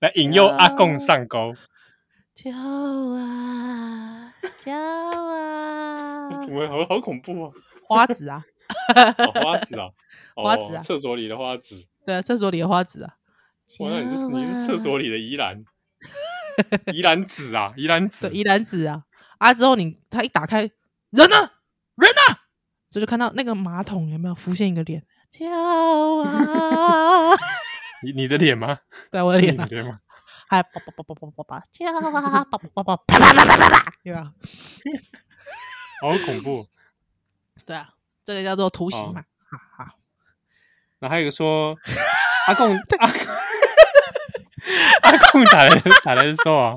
[0.00, 1.54] 来引诱阿贡上钩，
[2.34, 4.34] 救啊
[4.64, 6.30] 救啊！
[6.40, 7.52] 怎么好好恐怖啊？
[7.88, 8.44] 花子啊，
[9.18, 9.90] 哦、花子啊，
[10.34, 13.14] 花子啊，厕所里的花子，对啊，厕所里的花子啊。
[13.78, 15.64] 哇，那你是你是厕所里的宜兰，
[16.92, 19.04] 宜兰子啊，宜兰子，宜兰子啊。
[19.40, 19.54] 啊！
[19.54, 20.70] 之后你他一打开，
[21.08, 21.36] 人呢？
[21.96, 22.36] 人呢？
[22.90, 25.02] 这就看到那个马桶有没有浮现一个脸？
[25.30, 27.34] 叫啊！
[28.02, 28.80] 你你的脸吗？
[29.10, 29.56] 对，我的脸。
[29.66, 30.00] 对吗？
[30.46, 32.00] 还叭叭叭叭叭叭叭叫啊！
[32.00, 34.32] 叭叭叭叭啪啪啪啪啪啪，对吧？
[36.02, 36.66] 好恐怖！
[37.64, 39.24] 对啊，这个叫做突袭嘛。
[39.50, 39.92] 好好。
[40.98, 41.74] 那还有一个说，
[42.46, 43.08] 阿贡阿
[45.02, 46.76] 阿贡打来打来的时候啊，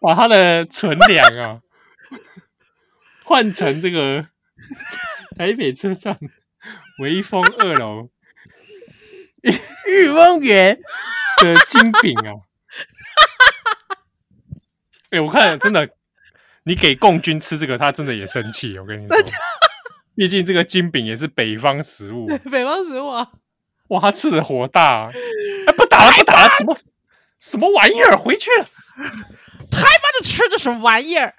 [0.00, 1.60] 把他的存粮啊。
[3.24, 4.26] 换成这个
[5.36, 6.18] 台北车站
[7.00, 8.10] 微风二楼
[9.88, 10.78] 御风园
[11.42, 12.32] 的金饼啊！
[15.10, 15.88] 哎、欸，我看真的，
[16.64, 18.78] 你给共军吃这个，他真的也生气。
[18.78, 19.16] 我跟你说，
[20.16, 23.32] 毕竟这个金饼也是北方食物，北方食物啊！
[23.88, 25.10] 哇，他吃的火大！
[25.66, 26.76] 哎，不打了，不打了，什么
[27.38, 28.16] 什么玩意儿？
[28.16, 28.66] 回去了！
[29.70, 29.86] 他妈
[30.18, 31.34] 的吃的什么玩意儿？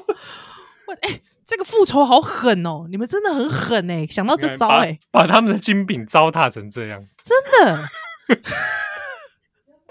[0.86, 2.86] 我哎、欸，这个复仇好狠哦！
[2.88, 7.88] 你们真的很狠哎、欸，想到这招哎、欸，把他们的金饼糟蹋成这样，真的！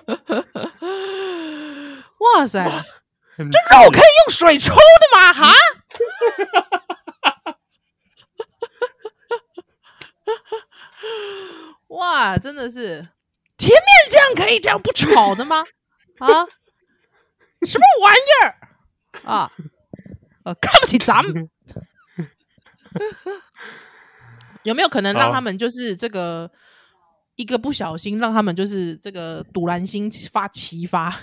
[2.20, 2.84] 哇塞，哇
[3.38, 4.82] 这肉可以用水抽的
[5.18, 5.34] 吗？
[5.34, 5.52] 哈！
[11.90, 13.10] 哇，真的是
[13.58, 15.66] 甜面酱可以这样不炒的吗？
[16.20, 16.46] 啊？
[17.66, 18.56] 什么玩意儿
[19.26, 19.52] 啊？
[20.46, 21.50] 呃，看不起咱们，
[24.64, 26.50] 有没有可能让他们就是这个
[27.36, 31.14] 一个不小心，让他们就是这个赌烂心发齐发？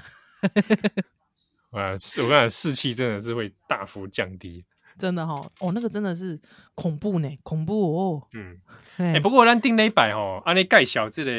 [1.70, 4.64] 呃，是我跟你讲，士气真的是会大幅降低，
[4.98, 6.38] 真的哈、哦，哦，那个真的是
[6.74, 8.28] 恐怖呢，恐怖哦。
[8.34, 8.60] 嗯，
[8.96, 11.30] 哎、欸，不过咱顶礼拜吼，安尼介绍这个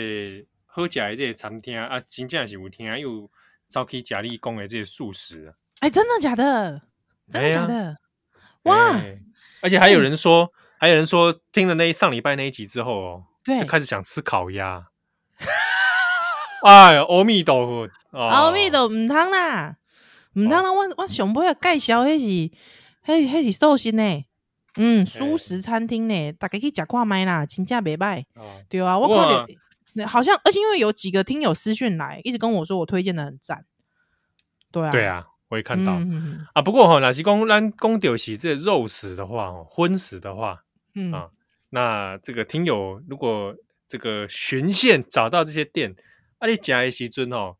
[0.66, 3.30] 好食的这个餐厅啊，真正是有听又
[3.68, 6.82] 早起家里讲的这些素食，哎、欸，真的假的？
[7.34, 7.98] 真的
[8.64, 9.20] 哇、欸！
[9.62, 14.86] 而且还有人说，欸、还有人说，听了那上礼拜那一集之后哦，对，就开始想吃烤鸭。
[16.66, 19.76] 哎呀，阿弥陀佛，阿弥陀唔通啦，
[20.36, 20.72] 唔通啦！
[20.72, 24.24] 我我上尾要介绍迄是，迄迄是寿星呢，
[24.78, 28.24] 嗯，素食餐厅呢，大家去食看麦啦，真正袂歹。
[28.70, 33.66] 对啊，我看到好像，而且因为有几个听友私讯来，一直跟我说我推荐的很赞。
[34.72, 35.26] 对啊，对啊。
[35.54, 40.64] 会看到、嗯、啊，不过哈，那是讲咱公丢起这肉食的话，哦，荤食的话，
[40.96, 41.12] 嗯。
[41.14, 41.30] 啊，
[41.70, 43.56] 那这个听友如果
[43.88, 45.96] 这个循线找到这些店，
[46.40, 47.56] 啊，你讲的时阵哦，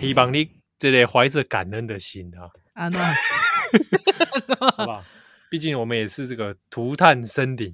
[0.00, 3.14] 希望你这里怀着感恩的心啊，啊，那
[4.76, 5.04] 好不好？
[5.50, 7.72] 毕竟我们也是这个涂炭生灵，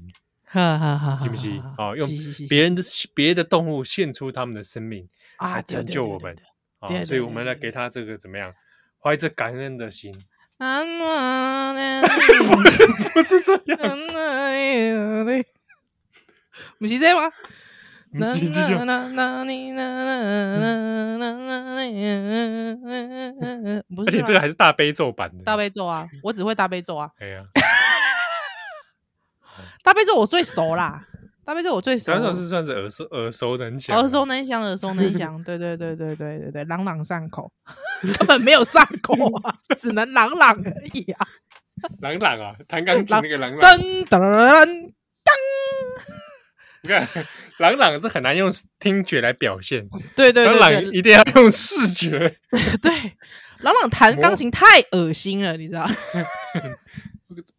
[1.23, 1.51] 是不是？
[1.79, 2.09] 哦，用
[2.49, 2.83] 别人的
[3.15, 6.37] 别的动物献出他们的生命啊拯救我们，
[6.79, 8.53] 啊，所以我们来给他这个怎么样？
[9.03, 10.15] 怀着感恩的心。
[13.15, 13.79] 不是这样，
[16.79, 17.33] 不是这吗？
[18.13, 18.35] 而
[24.11, 25.45] 且这个还是大悲咒版的。
[25.45, 27.11] 大悲咒啊，我只会大悲咒啊。
[27.21, 27.45] 哎呀，
[29.83, 31.07] 大悲咒我最熟啦。
[31.45, 32.13] 大悲咒我最熟。
[32.13, 33.97] 这是算是耳熟耳熟能详。
[33.97, 35.43] 耳熟能详，耳熟能详。
[35.45, 37.51] 对对对对对对对，朗朗上口，
[38.19, 41.27] 根本没有上口啊，只能朗朗而已啊。
[42.01, 43.61] 朗朗啊，弹钢琴那个朗朗。
[43.61, 44.93] 噔噔噔。
[46.83, 47.07] 你看，
[47.59, 52.39] 朗朗这很难用听觉来表现，对对对，朗朗一定要用视觉。
[52.81, 52.91] 对，
[53.61, 55.87] 朗朗弹钢琴太恶心了，你知道？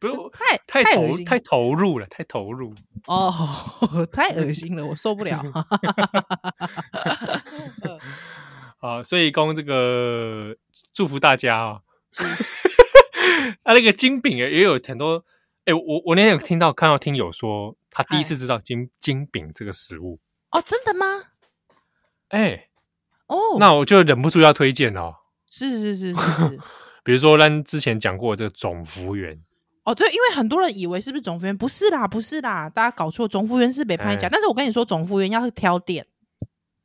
[0.02, 2.74] 不用太太投太投入了，太投入
[3.06, 3.32] 哦，
[4.12, 5.40] 太恶心了，我受不了。
[8.82, 10.56] 好，所以供这个
[10.92, 11.82] 祝福大家啊，
[13.62, 15.24] 啊，那个金饼也有很多。
[15.66, 17.78] 哎，我我那天有听到看到听友说。
[17.94, 20.18] 他第一次知道金金饼这个食物
[20.52, 21.06] 哦，真的吗？
[22.30, 22.70] 哎，
[23.28, 25.16] 哦，那我就忍不住要推荐哦。
[25.46, 26.22] 是是是是，
[27.04, 29.44] 比如说咱之前讲过这个总福园
[29.84, 36.06] 哦，对，因为很多人以为是不是总福园，不是啦，不是啦，大家搞错，总福园是北派家，但是我跟你说，总福园要挑店，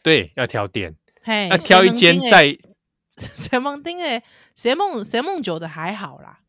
[0.02, 2.56] 对，要挑店，嘿，要挑一间在
[3.16, 4.22] 谁梦丁诶，
[4.54, 6.40] 谁梦谁梦酒的还好啦，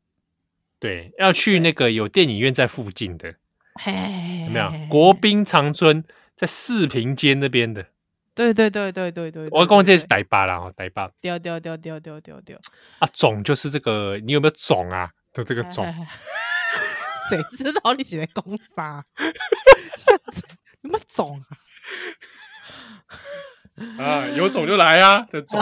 [0.79, 3.35] 对，要去那个有电影院在附近的。
[3.75, 6.03] 嘿，有没有国宾长春
[6.35, 7.85] 在四平街那边的？
[8.33, 11.09] 对对对对对对，我讲这是台巴啦，台巴。
[11.19, 12.57] 丢丢丢丢丢丢丢
[12.99, 13.09] 啊！
[13.11, 15.11] 总就是这个，你有没有总啊？
[15.37, 15.85] 就这个总，
[17.29, 19.05] 谁知道你写的公啥？
[20.81, 21.39] 有没有总
[23.99, 24.03] 啊？
[24.03, 25.21] 啊，有种就来啊！
[25.29, 25.59] 的种，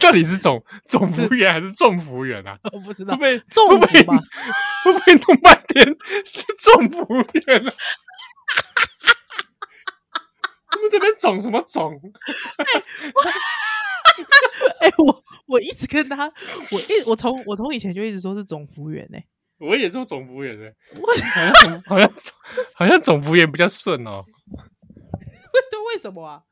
[0.00, 2.58] 到底是总总服务员还是众服务员啊？
[2.74, 4.18] 我不知道，会不会众服吧？
[4.84, 5.84] 会不会弄半天
[6.26, 7.14] 是众服务
[7.46, 7.72] 员啊？
[10.76, 11.94] 我们这边总什么总？
[14.80, 16.30] 哎，我我一直跟他，
[16.72, 19.18] 我一我从我从以前就一直说是总服务员呢。
[19.58, 21.12] 我也做总服务员的，好
[21.56, 22.08] 像好像
[22.74, 24.24] 好像总服务员比较顺哦。
[25.70, 26.42] 对，为什么啊？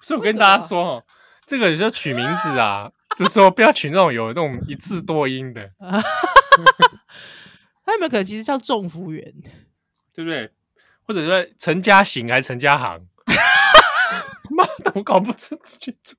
[0.00, 1.04] 所以我跟大家说哦，
[1.46, 5.70] 这个有时候取名字啊，就说不要取那种有那种一字多音的。
[7.84, 9.24] 他有没有可能其实叫众福源，
[10.14, 10.52] 对不对？
[11.02, 13.08] 或者说陈家行还是陈家行？
[14.54, 15.58] 妈的，我搞不清
[16.04, 16.14] 楚。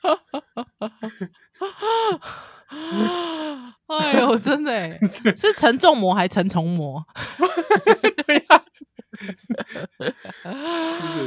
[3.86, 4.96] 哎呦，真的哎，
[5.36, 7.04] 是陈仲谋还是陈重膜？
[8.26, 8.64] 对呀。
[9.20, 10.14] 是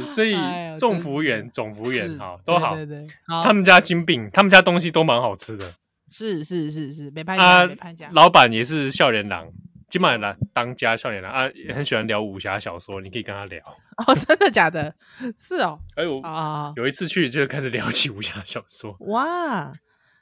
[0.00, 0.06] 是？
[0.06, 0.34] 所以
[0.78, 3.06] 众福园、总福园好都好，对对，
[3.44, 5.74] 他们家金饼，他们家东西都蛮好吃的。
[6.10, 8.08] 是是是是，没拍假，没拍假。
[8.12, 9.46] 老板也是少年郎，
[9.94, 13.62] 今晚来当家少年郎啊，也很喜欢聊武侠小说，你可以跟他聊。
[14.04, 14.92] 哦，真的假的？
[15.36, 15.78] 是哦。
[15.94, 16.72] 哎呦啊！
[16.74, 19.70] 有一次去就开始聊起武侠小说，哇，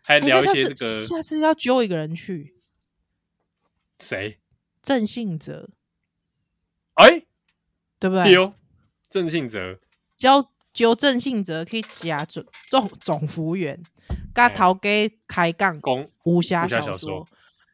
[0.05, 1.07] 还聊一些这个。
[1.07, 2.55] 下次要揪一个人去。
[3.99, 4.41] 谁？
[4.83, 5.71] 郑信哲。
[6.97, 7.23] 哎。
[7.99, 8.25] 对不对？
[8.31, 8.53] 丢
[9.09, 9.81] 郑信哲，
[10.19, 13.83] 教纠郑信哲可以加总总总服务员，
[14.35, 17.27] 跟头家开杠讲武侠小说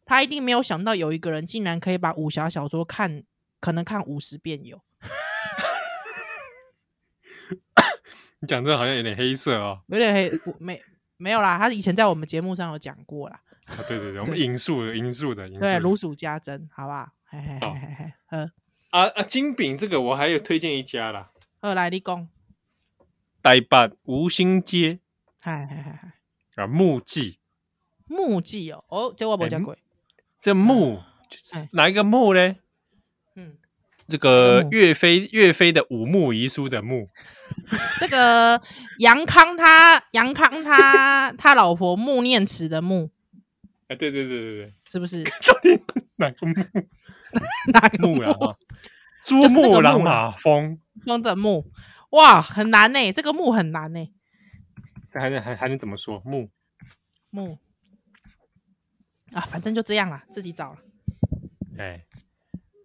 [0.08, 3.22] 他一定没有想到有一个人竟然可以把武侠小说看，
[3.60, 4.80] 可能看五十遍有。
[8.40, 10.82] 你 讲这个好像有点黑色哦，有点黑，没
[11.18, 13.38] 没有啦，他以前在我们节目上有讲过啦。
[13.66, 17.10] 啊，对对对， 我们引述的引述的，对，如数家珍，好不好？
[17.26, 18.52] 嘿嘿嘿嘿嘿，呵。
[18.90, 19.22] 啊啊！
[19.22, 21.30] 金饼这个我还有推荐一家啦。
[21.60, 22.26] 二，来你讲，
[23.42, 25.00] 台北吴兴街，
[25.42, 26.66] 嗨嗨嗨嗨啊！
[26.66, 27.38] 木记，
[28.06, 29.76] 木记哦，哦，这我没讲过。
[30.40, 31.02] 这木
[31.72, 32.54] 哪一个木呢？
[33.36, 33.56] 嗯，
[34.06, 37.08] 这个岳飞岳飞的五木遗书的木。
[37.98, 38.60] 这个
[38.98, 43.10] 杨康他杨康他他老婆穆念慈的穆。
[43.88, 45.24] 哎，对对对对对，是不是？
[45.46, 45.82] 到底
[46.16, 46.54] 哪个木？
[47.72, 48.56] 哪个木啊？
[49.24, 51.66] 珠穆朗玛峰峰的木，
[52.10, 54.08] 哇，很难呢，这个木很难呢。
[55.12, 56.22] 还能还还能怎么说？
[56.24, 56.48] 木
[57.30, 57.58] 木
[59.32, 60.78] 啊，反正就这样了，自己找了。
[61.78, 62.04] 哎，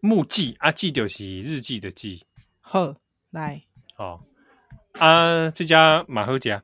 [0.01, 2.25] 木记啊，记就是日记的记。
[2.61, 2.95] 好，
[3.31, 3.63] 来，
[3.97, 4.23] 哦，
[4.99, 6.63] 啊，这家马赫家，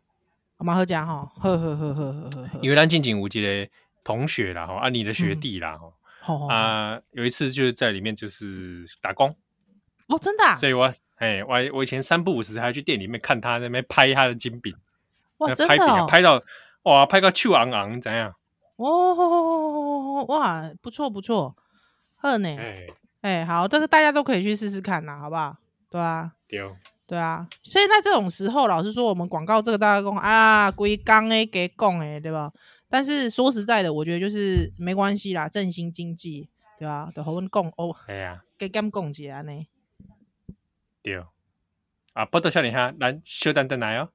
[0.58, 2.60] 马赫家哈，呵呵呵呵呵呵。
[2.62, 3.72] 因为咱进前有一个
[4.04, 5.78] 同学啦，哈，啊，你的学弟啦，
[6.22, 9.36] 哈、嗯，啊，有一次就是在里面就是打工。
[10.08, 10.56] 哦，真的、啊。
[10.56, 14.76] 所以我，哎，我我以前三不五时还去店里面看他那边拍他的金饼。
[15.38, 16.06] 哇，真的、哦。
[16.08, 16.44] 拍到
[16.84, 18.36] 哇，拍到手昂昂，怎样？
[18.80, 21.54] 哦，哇，不错不错，
[22.16, 22.48] 好呢。
[22.58, 22.88] 哎，
[23.22, 25.58] 哎，好，这个大家都可以去试试看啦，好不好？
[25.90, 26.62] 对啊，对，
[27.06, 27.46] 对啊。
[27.62, 32.52] 所以在这种时候，老实说，我们广告这个大家讲啊，归刚诶给供诶，对吧？
[32.88, 37.10] 但是说实在的，我觉得就是没关系啦，振兴经济，对吧？
[37.14, 39.68] 都好跟讲哦，哎呀，给减讲起来呢。
[41.04, 41.22] 对，
[42.14, 44.10] 啊，报道少年哈，咱稍等等来哦。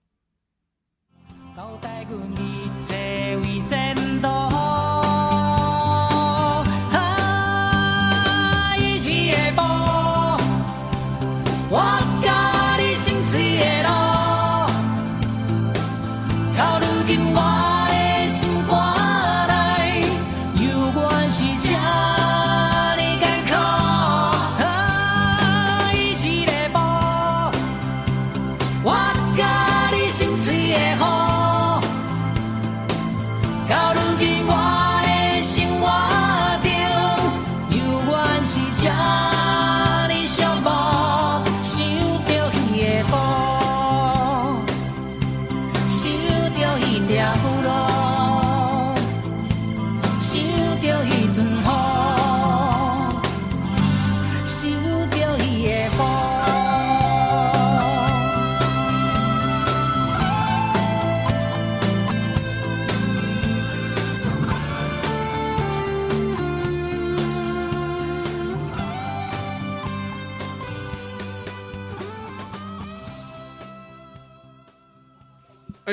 [11.74, 12.03] One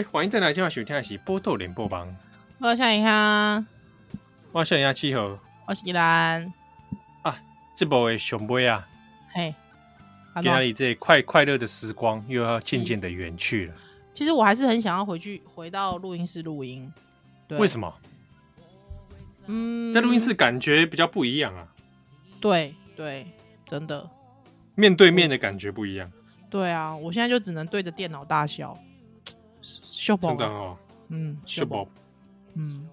[0.04, 2.08] 欢迎再来今晚收听的是波豆联播帮。
[2.60, 3.64] 我想一下，
[4.52, 5.38] 我想一下气候。
[5.68, 6.52] 我是依兰
[7.22, 7.38] 啊，
[7.76, 8.88] 这部的熊杯啊，
[9.32, 9.54] 嘿，
[10.36, 13.74] 今天里这快快乐的时光又要渐渐的远去了。
[14.14, 16.92] 其实我还是很想要回去回到录音室录音。
[17.48, 17.94] 对，为什么？
[19.48, 21.68] 嗯，在录音室感觉比较不一样啊。
[22.40, 23.28] 对对，
[23.66, 24.10] 真的，
[24.76, 26.12] 面对面的感觉不一样。
[26.50, 28.78] 对啊，我现在就只能对着电脑大笑。
[30.02, 30.76] 秀宝，真的哦，
[31.10, 31.88] 嗯，秀宝，
[32.56, 32.90] 嗯，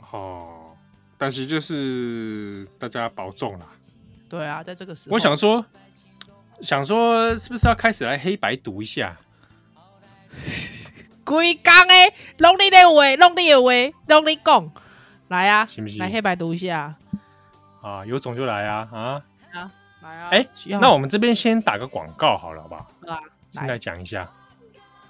[0.00, 0.76] 好，
[1.18, 3.66] 但是就是大家保重啦。
[4.28, 5.64] 对啊，在这个时候，我想说，
[6.60, 9.16] 想说是不是要开始来黑白读一下？
[11.26, 14.70] 规工诶，拢你的话，拢你的话，拢你讲，
[15.26, 15.98] 来啊，行不行？
[15.98, 16.94] 来黑白读一下
[17.82, 20.28] 啊，有种就来啊啊啊，来啊！
[20.30, 20.46] 哎，
[20.80, 22.86] 那我们这边先打个广告好了，好不好？
[23.12, 23.20] 啊，
[23.50, 24.30] 先来讲一下。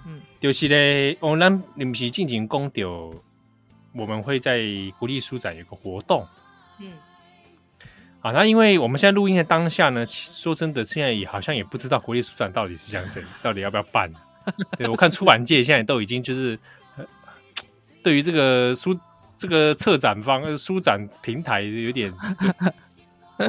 [0.05, 3.13] 嗯，就是咧，我们你们是进行公调，
[3.93, 4.61] 我们会在
[4.97, 6.25] 国立书展有个活动。
[6.79, 6.93] 嗯，
[8.21, 14.11] 啊，那因为我们现在录音的当下呢，说真的，现在也好像也不知道国立书展到底是这样子，到底要不要办。
[14.75, 16.57] 对，我看出版界现在都已经就是，
[18.01, 18.99] 对于这个书
[19.37, 22.11] 这个策展方书展平台有点，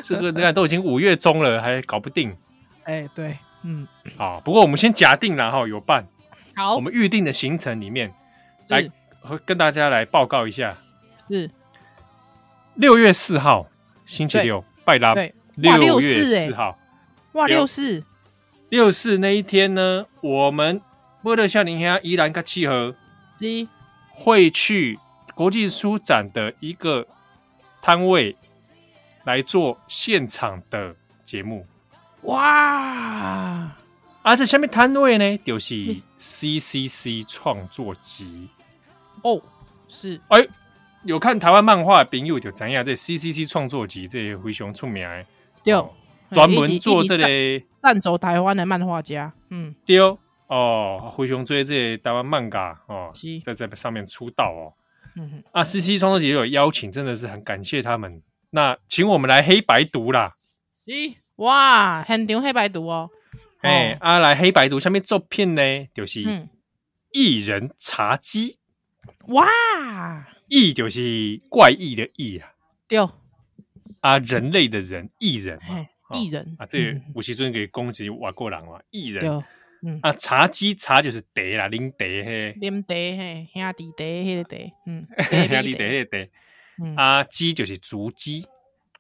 [0.03, 2.37] 这个你看都已经五月中了，还搞不定。
[2.85, 3.87] 哎、欸，对，嗯，
[4.19, 6.07] 好，不过我们先假定然后有办。
[6.55, 8.13] 好，我们预定的行程里面，
[8.69, 8.89] 来
[9.21, 10.77] 和跟大家来报告一下。
[11.29, 11.51] 是。
[12.75, 13.67] 六月四号
[14.07, 15.15] 星期六，拜拉。
[15.57, 16.79] 六月四号，
[17.33, 18.03] 哇，六四。
[18.71, 20.81] 六四那一天呢，我们
[21.23, 22.95] 波特夏林下宜兰个契合，
[24.09, 24.99] 会去
[25.35, 27.07] 国际书展的一个
[27.83, 28.35] 摊位
[29.25, 31.67] 来做现场的节目。
[32.23, 33.77] 哇！
[34.23, 38.49] 啊，这下面摊位呢，就是 CCC 创作集。
[39.23, 39.43] 哦，
[39.89, 40.21] 是。
[40.29, 40.47] 哎，
[41.05, 45.27] 有看台湾漫画的朋友就知影，这 CCC 创作集这非常出名的，
[45.65, 45.75] 对，
[46.31, 49.99] 专门做这类赞助台湾的漫画家，嗯，对。
[50.47, 53.11] 哦，非常追这台湾漫画哦，
[53.43, 54.75] 在这上面出道哦，
[55.17, 60.35] 嗯哼，啊，CCC 创作集有邀请，真的是很感谢他们，那请我们来黑白读啦，
[60.85, 63.11] 咦，哇，现场黑白读哦。
[63.63, 65.63] 哎，阿、哦啊、来黑白图下面作品呢，
[65.95, 66.21] 就是
[67.13, 68.59] 异人茶姬。
[69.29, 69.47] 哇，
[70.49, 72.53] 异就是怪异的异啊，
[72.89, 72.99] 对，
[74.01, 76.57] 啊，人类的人，异人嘛，异人。
[76.59, 79.43] 啊，这吴锡尊给攻击外国人嘛，异人，
[79.83, 86.27] 嗯，啊，茶姬茶就是茶啦，啉茶嘿，啉茶嘿，兄弟茶迄个茶，嗯， 兄弟茶迄个
[86.97, 88.45] 茶，啊，鸡就是竹鸡，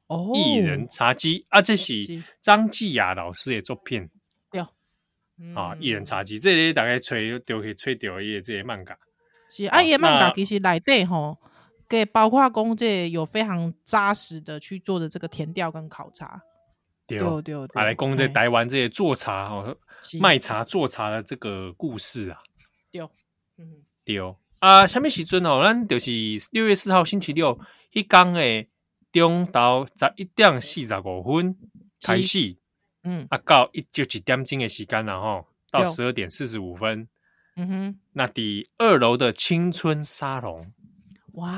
[0.07, 2.23] 哦，异人茶姬啊，这是。
[2.41, 4.09] 张继雅老师的作品。
[5.55, 8.97] 啊，一人茶几这里大概吹就可以吹掉一些这些漫画。
[9.51, 11.39] 是啊，伊个漫画其实内底吼，
[11.89, 16.41] 给包括讲这有非常扎实的去做的这个填调跟考察。
[17.07, 19.77] 对对对，来讲这台湾这些做茶哦，
[20.21, 22.39] 卖茶做茶的这个故事啊。
[22.91, 23.03] 对，
[23.59, 24.19] 嗯，对
[24.61, 25.61] 啊，什么时阵哦？
[25.63, 26.11] 咱就是
[26.53, 27.59] 六月四号星期六，
[27.93, 28.69] 迄天诶
[29.11, 31.55] 中到十一点四十五分
[32.01, 32.57] 开始，
[33.05, 37.09] 嗯，啊，到一就一点钟的时间然后到十二点四十五分，
[37.57, 40.73] 嗯哼，那第二楼的青春沙龙，
[41.35, 41.53] 哇。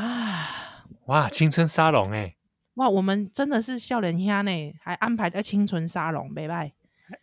[1.06, 2.36] 哇，青春沙龙诶，
[2.74, 6.72] 哇，我们真的是少年兄呢，还安排在青春沙龙，拜拜，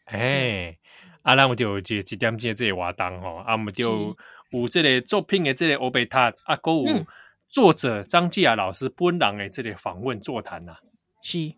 [0.06, 0.78] 哎，
[1.24, 4.18] 啊，那我就这几点钟这个活动吼，啊，我们就。
[4.52, 7.06] 有这个作品的这个欧贝塔啊，还有
[7.48, 10.76] 作者张继亚老师本人的这个访问座谈呐，
[11.24, 11.54] 是。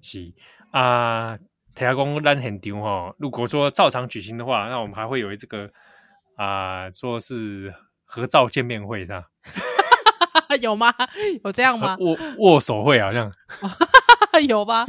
[0.00, 0.32] 是。
[0.70, 1.36] 啊，
[1.74, 5.68] 听讲咱现场哈，如果说照常举行的话，那我们还会有这个
[6.36, 9.24] 啊，说是合照见面会是吧？
[10.60, 10.94] 有吗？
[11.44, 11.96] 有这样吗？
[11.98, 13.32] 握握手会好像
[14.48, 14.86] 有吧？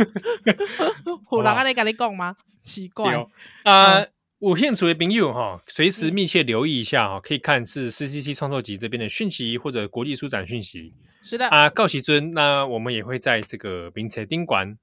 [1.26, 2.36] 虎狼啊，你跟你讲吗？
[2.64, 3.16] 奇怪
[3.64, 4.00] 啊。
[4.00, 10.94] 嗯有兴趣的朋友哈，随时密切留意一下哈，可以看是 CCC 创作集这边的讯息或者国际书展讯息。
[11.24, 14.78] 是的啊，告喜尊，那我们也会在这个名车宾馆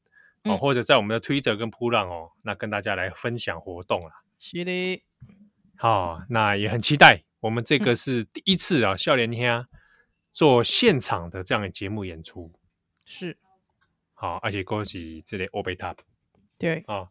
[0.44, 4.22] 哦，或者在我们的 Twitter 跟扑浪哦，那跟大家来分享活动啦。
[4.38, 5.02] 是的，
[5.76, 9.66] 好，那也很期待，我们这个是第一次啊，少年兄
[10.30, 12.52] 做现场的这样的节目演出。
[13.04, 13.36] 是，
[14.14, 15.94] 好，而且恭喜这里欧贝塔。
[16.58, 17.08] 对啊。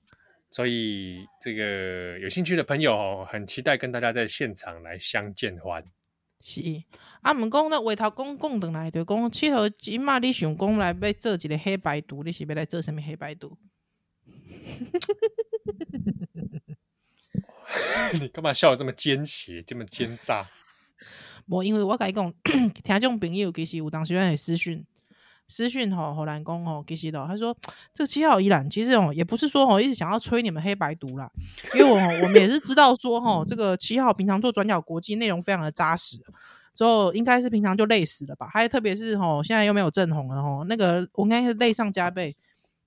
[0.53, 5.81] 所以，这个有兴趣的朋友很期待跟大家在现场来相见欢。
[6.41, 6.61] 是
[7.21, 13.53] 啊，毋讲咱话头讲讲转来，就讲七号即嘛你想讲来要做一个黑白图，你是要来做什物黑白图？
[18.19, 20.45] 你干嘛笑得这么奸邪，这么奸诈？
[21.47, 22.33] 无，因为我甲你讲，
[22.83, 24.85] 听众朋友其实有当时会私讯。
[25.51, 27.53] 私讯吼，侯兰公吼，给西的，他说
[27.93, 31.29] 这个七号依然，其实哦，也不是说吼一直想要催你们黑白读啦，
[31.77, 36.17] 因为我我们也是知道说吼，这个七号平常做转角国际内容非常的扎实，
[36.73, 42.33] 之后应该是平常就累死了吧，还有特别是吼现在又没有正红了吼，那个我应该是累上加倍，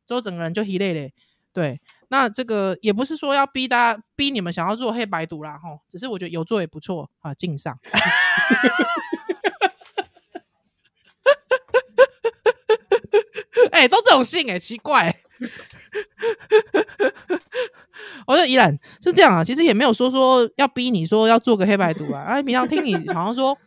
[0.06, 1.12] 之后整个人就疲累嘞。
[1.52, 7.78] 对，那这个也不是说要逼大家逼你们想要做黑白读啦吼，只是我觉得有做也不错啊，敬上。
[13.74, 15.14] 哎、都这种姓哎、欸，奇怪、
[18.26, 22.22] 我说依然是这样啊，其实也没有说说要逼你说要做个黑白读啊。
[22.22, 23.58] 哎，平常听你好像说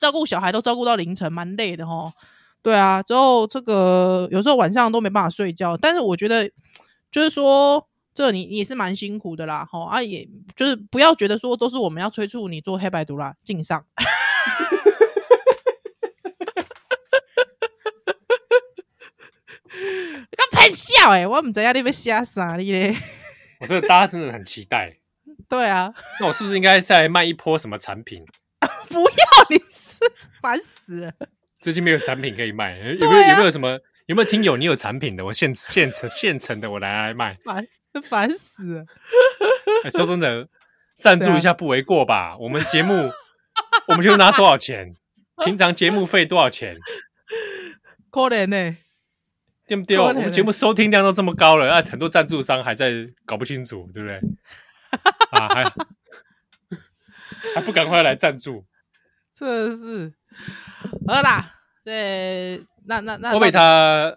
[0.00, 2.12] 照顾小孩都照顾到凌晨，蛮累的哦。
[2.60, 5.76] 对啊，之后这个有时候晚上都没办法睡觉。
[5.76, 6.50] 但是我觉得
[7.12, 9.64] 就是说，这你你也是蛮辛苦的啦。
[9.70, 13.84] 齁啊，也就是不要觉得说都是我们要催促你做黑白读啦，敬上。
[20.56, 22.94] 很笑哎，我唔知道你要写啥你咧。
[23.60, 24.98] 我觉得大家真的很期待。
[25.48, 28.24] 对啊，那我是不是应该再卖一波什么产品？
[28.88, 31.12] 不要，你是烦死了。
[31.60, 33.28] 最近没有产品可以卖，有没有？
[33.28, 33.78] 有没有什么？
[34.06, 35.24] 有没有听友你有产品的？
[35.24, 37.36] 我现现成现成的，我来来卖。
[37.44, 37.66] 烦，
[38.02, 38.84] 烦死了。
[39.90, 40.48] 说真的，
[41.00, 42.36] 赞助一下不为过吧？
[42.38, 43.10] 我们节目，
[43.88, 44.94] 我们就拿多少钱？
[45.44, 46.76] 平常节目费多少钱？
[48.10, 48.76] 可怜呢。
[49.66, 49.98] 对不对？
[49.98, 52.92] 我们节目收听量都这么高了，那很多赞助商还在
[53.24, 54.20] 搞不清楚，对不对？
[55.32, 55.64] 啊，还
[57.54, 58.64] 还不赶快来赞助？
[59.32, 60.12] 真的是，
[61.08, 61.54] 好啦，
[61.84, 64.14] 对，那那那，欧贝塔，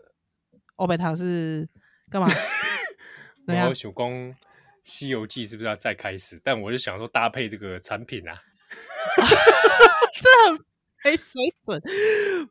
[0.75, 1.67] 欧贝塔是
[2.11, 2.27] 干嘛？
[3.47, 3.91] 我想讲
[4.83, 6.39] 《西游记》是不是要再开始？
[6.43, 8.35] 但我就想说搭配这个产品啊，
[10.21, 10.66] 这。
[11.07, 11.81] 没水准，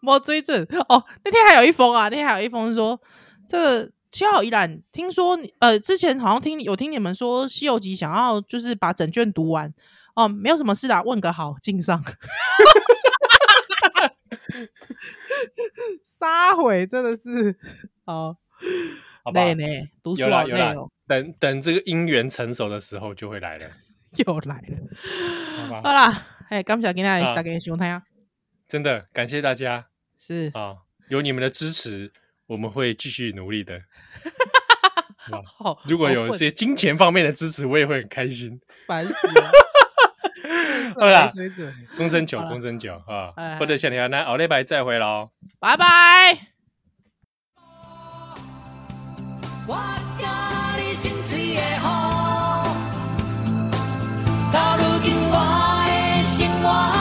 [0.00, 1.04] 没水准哦。
[1.24, 2.98] 那天还有一封啊，那天还有一封说，
[3.46, 9.72] 这个七号依然听说，呃，之前好像听有听你们说《西游记》想要就是把整卷读完
[10.14, 12.02] 哦，没有什么事啦，问个好，敬上。
[16.02, 17.54] 撒谎真的是
[18.06, 18.34] 好，
[19.34, 19.64] 累呢，
[20.02, 20.90] 读书好累哦。
[21.06, 23.66] 等等，这个姻缘成熟的时候就会来了，
[24.16, 24.78] 又来了。
[25.68, 28.02] 好吧，好啦，哎，感谢今天大家收听啊。
[28.68, 29.86] 真的感谢大家，
[30.18, 30.76] 是啊、
[31.08, 32.12] 有你们的支持，
[32.46, 33.80] 我们会继续努力的。
[35.44, 38.60] 好，如果有一些金钱方面的支持，我也会很开心。
[38.86, 39.50] 烦死 了，
[40.98, 41.32] 好了，
[41.96, 45.86] 公升九，公升九啊，或者小条，那奥利白再会喽，拜拜。
[54.78, 55.16] 如今
[56.62, 56.95] 我的。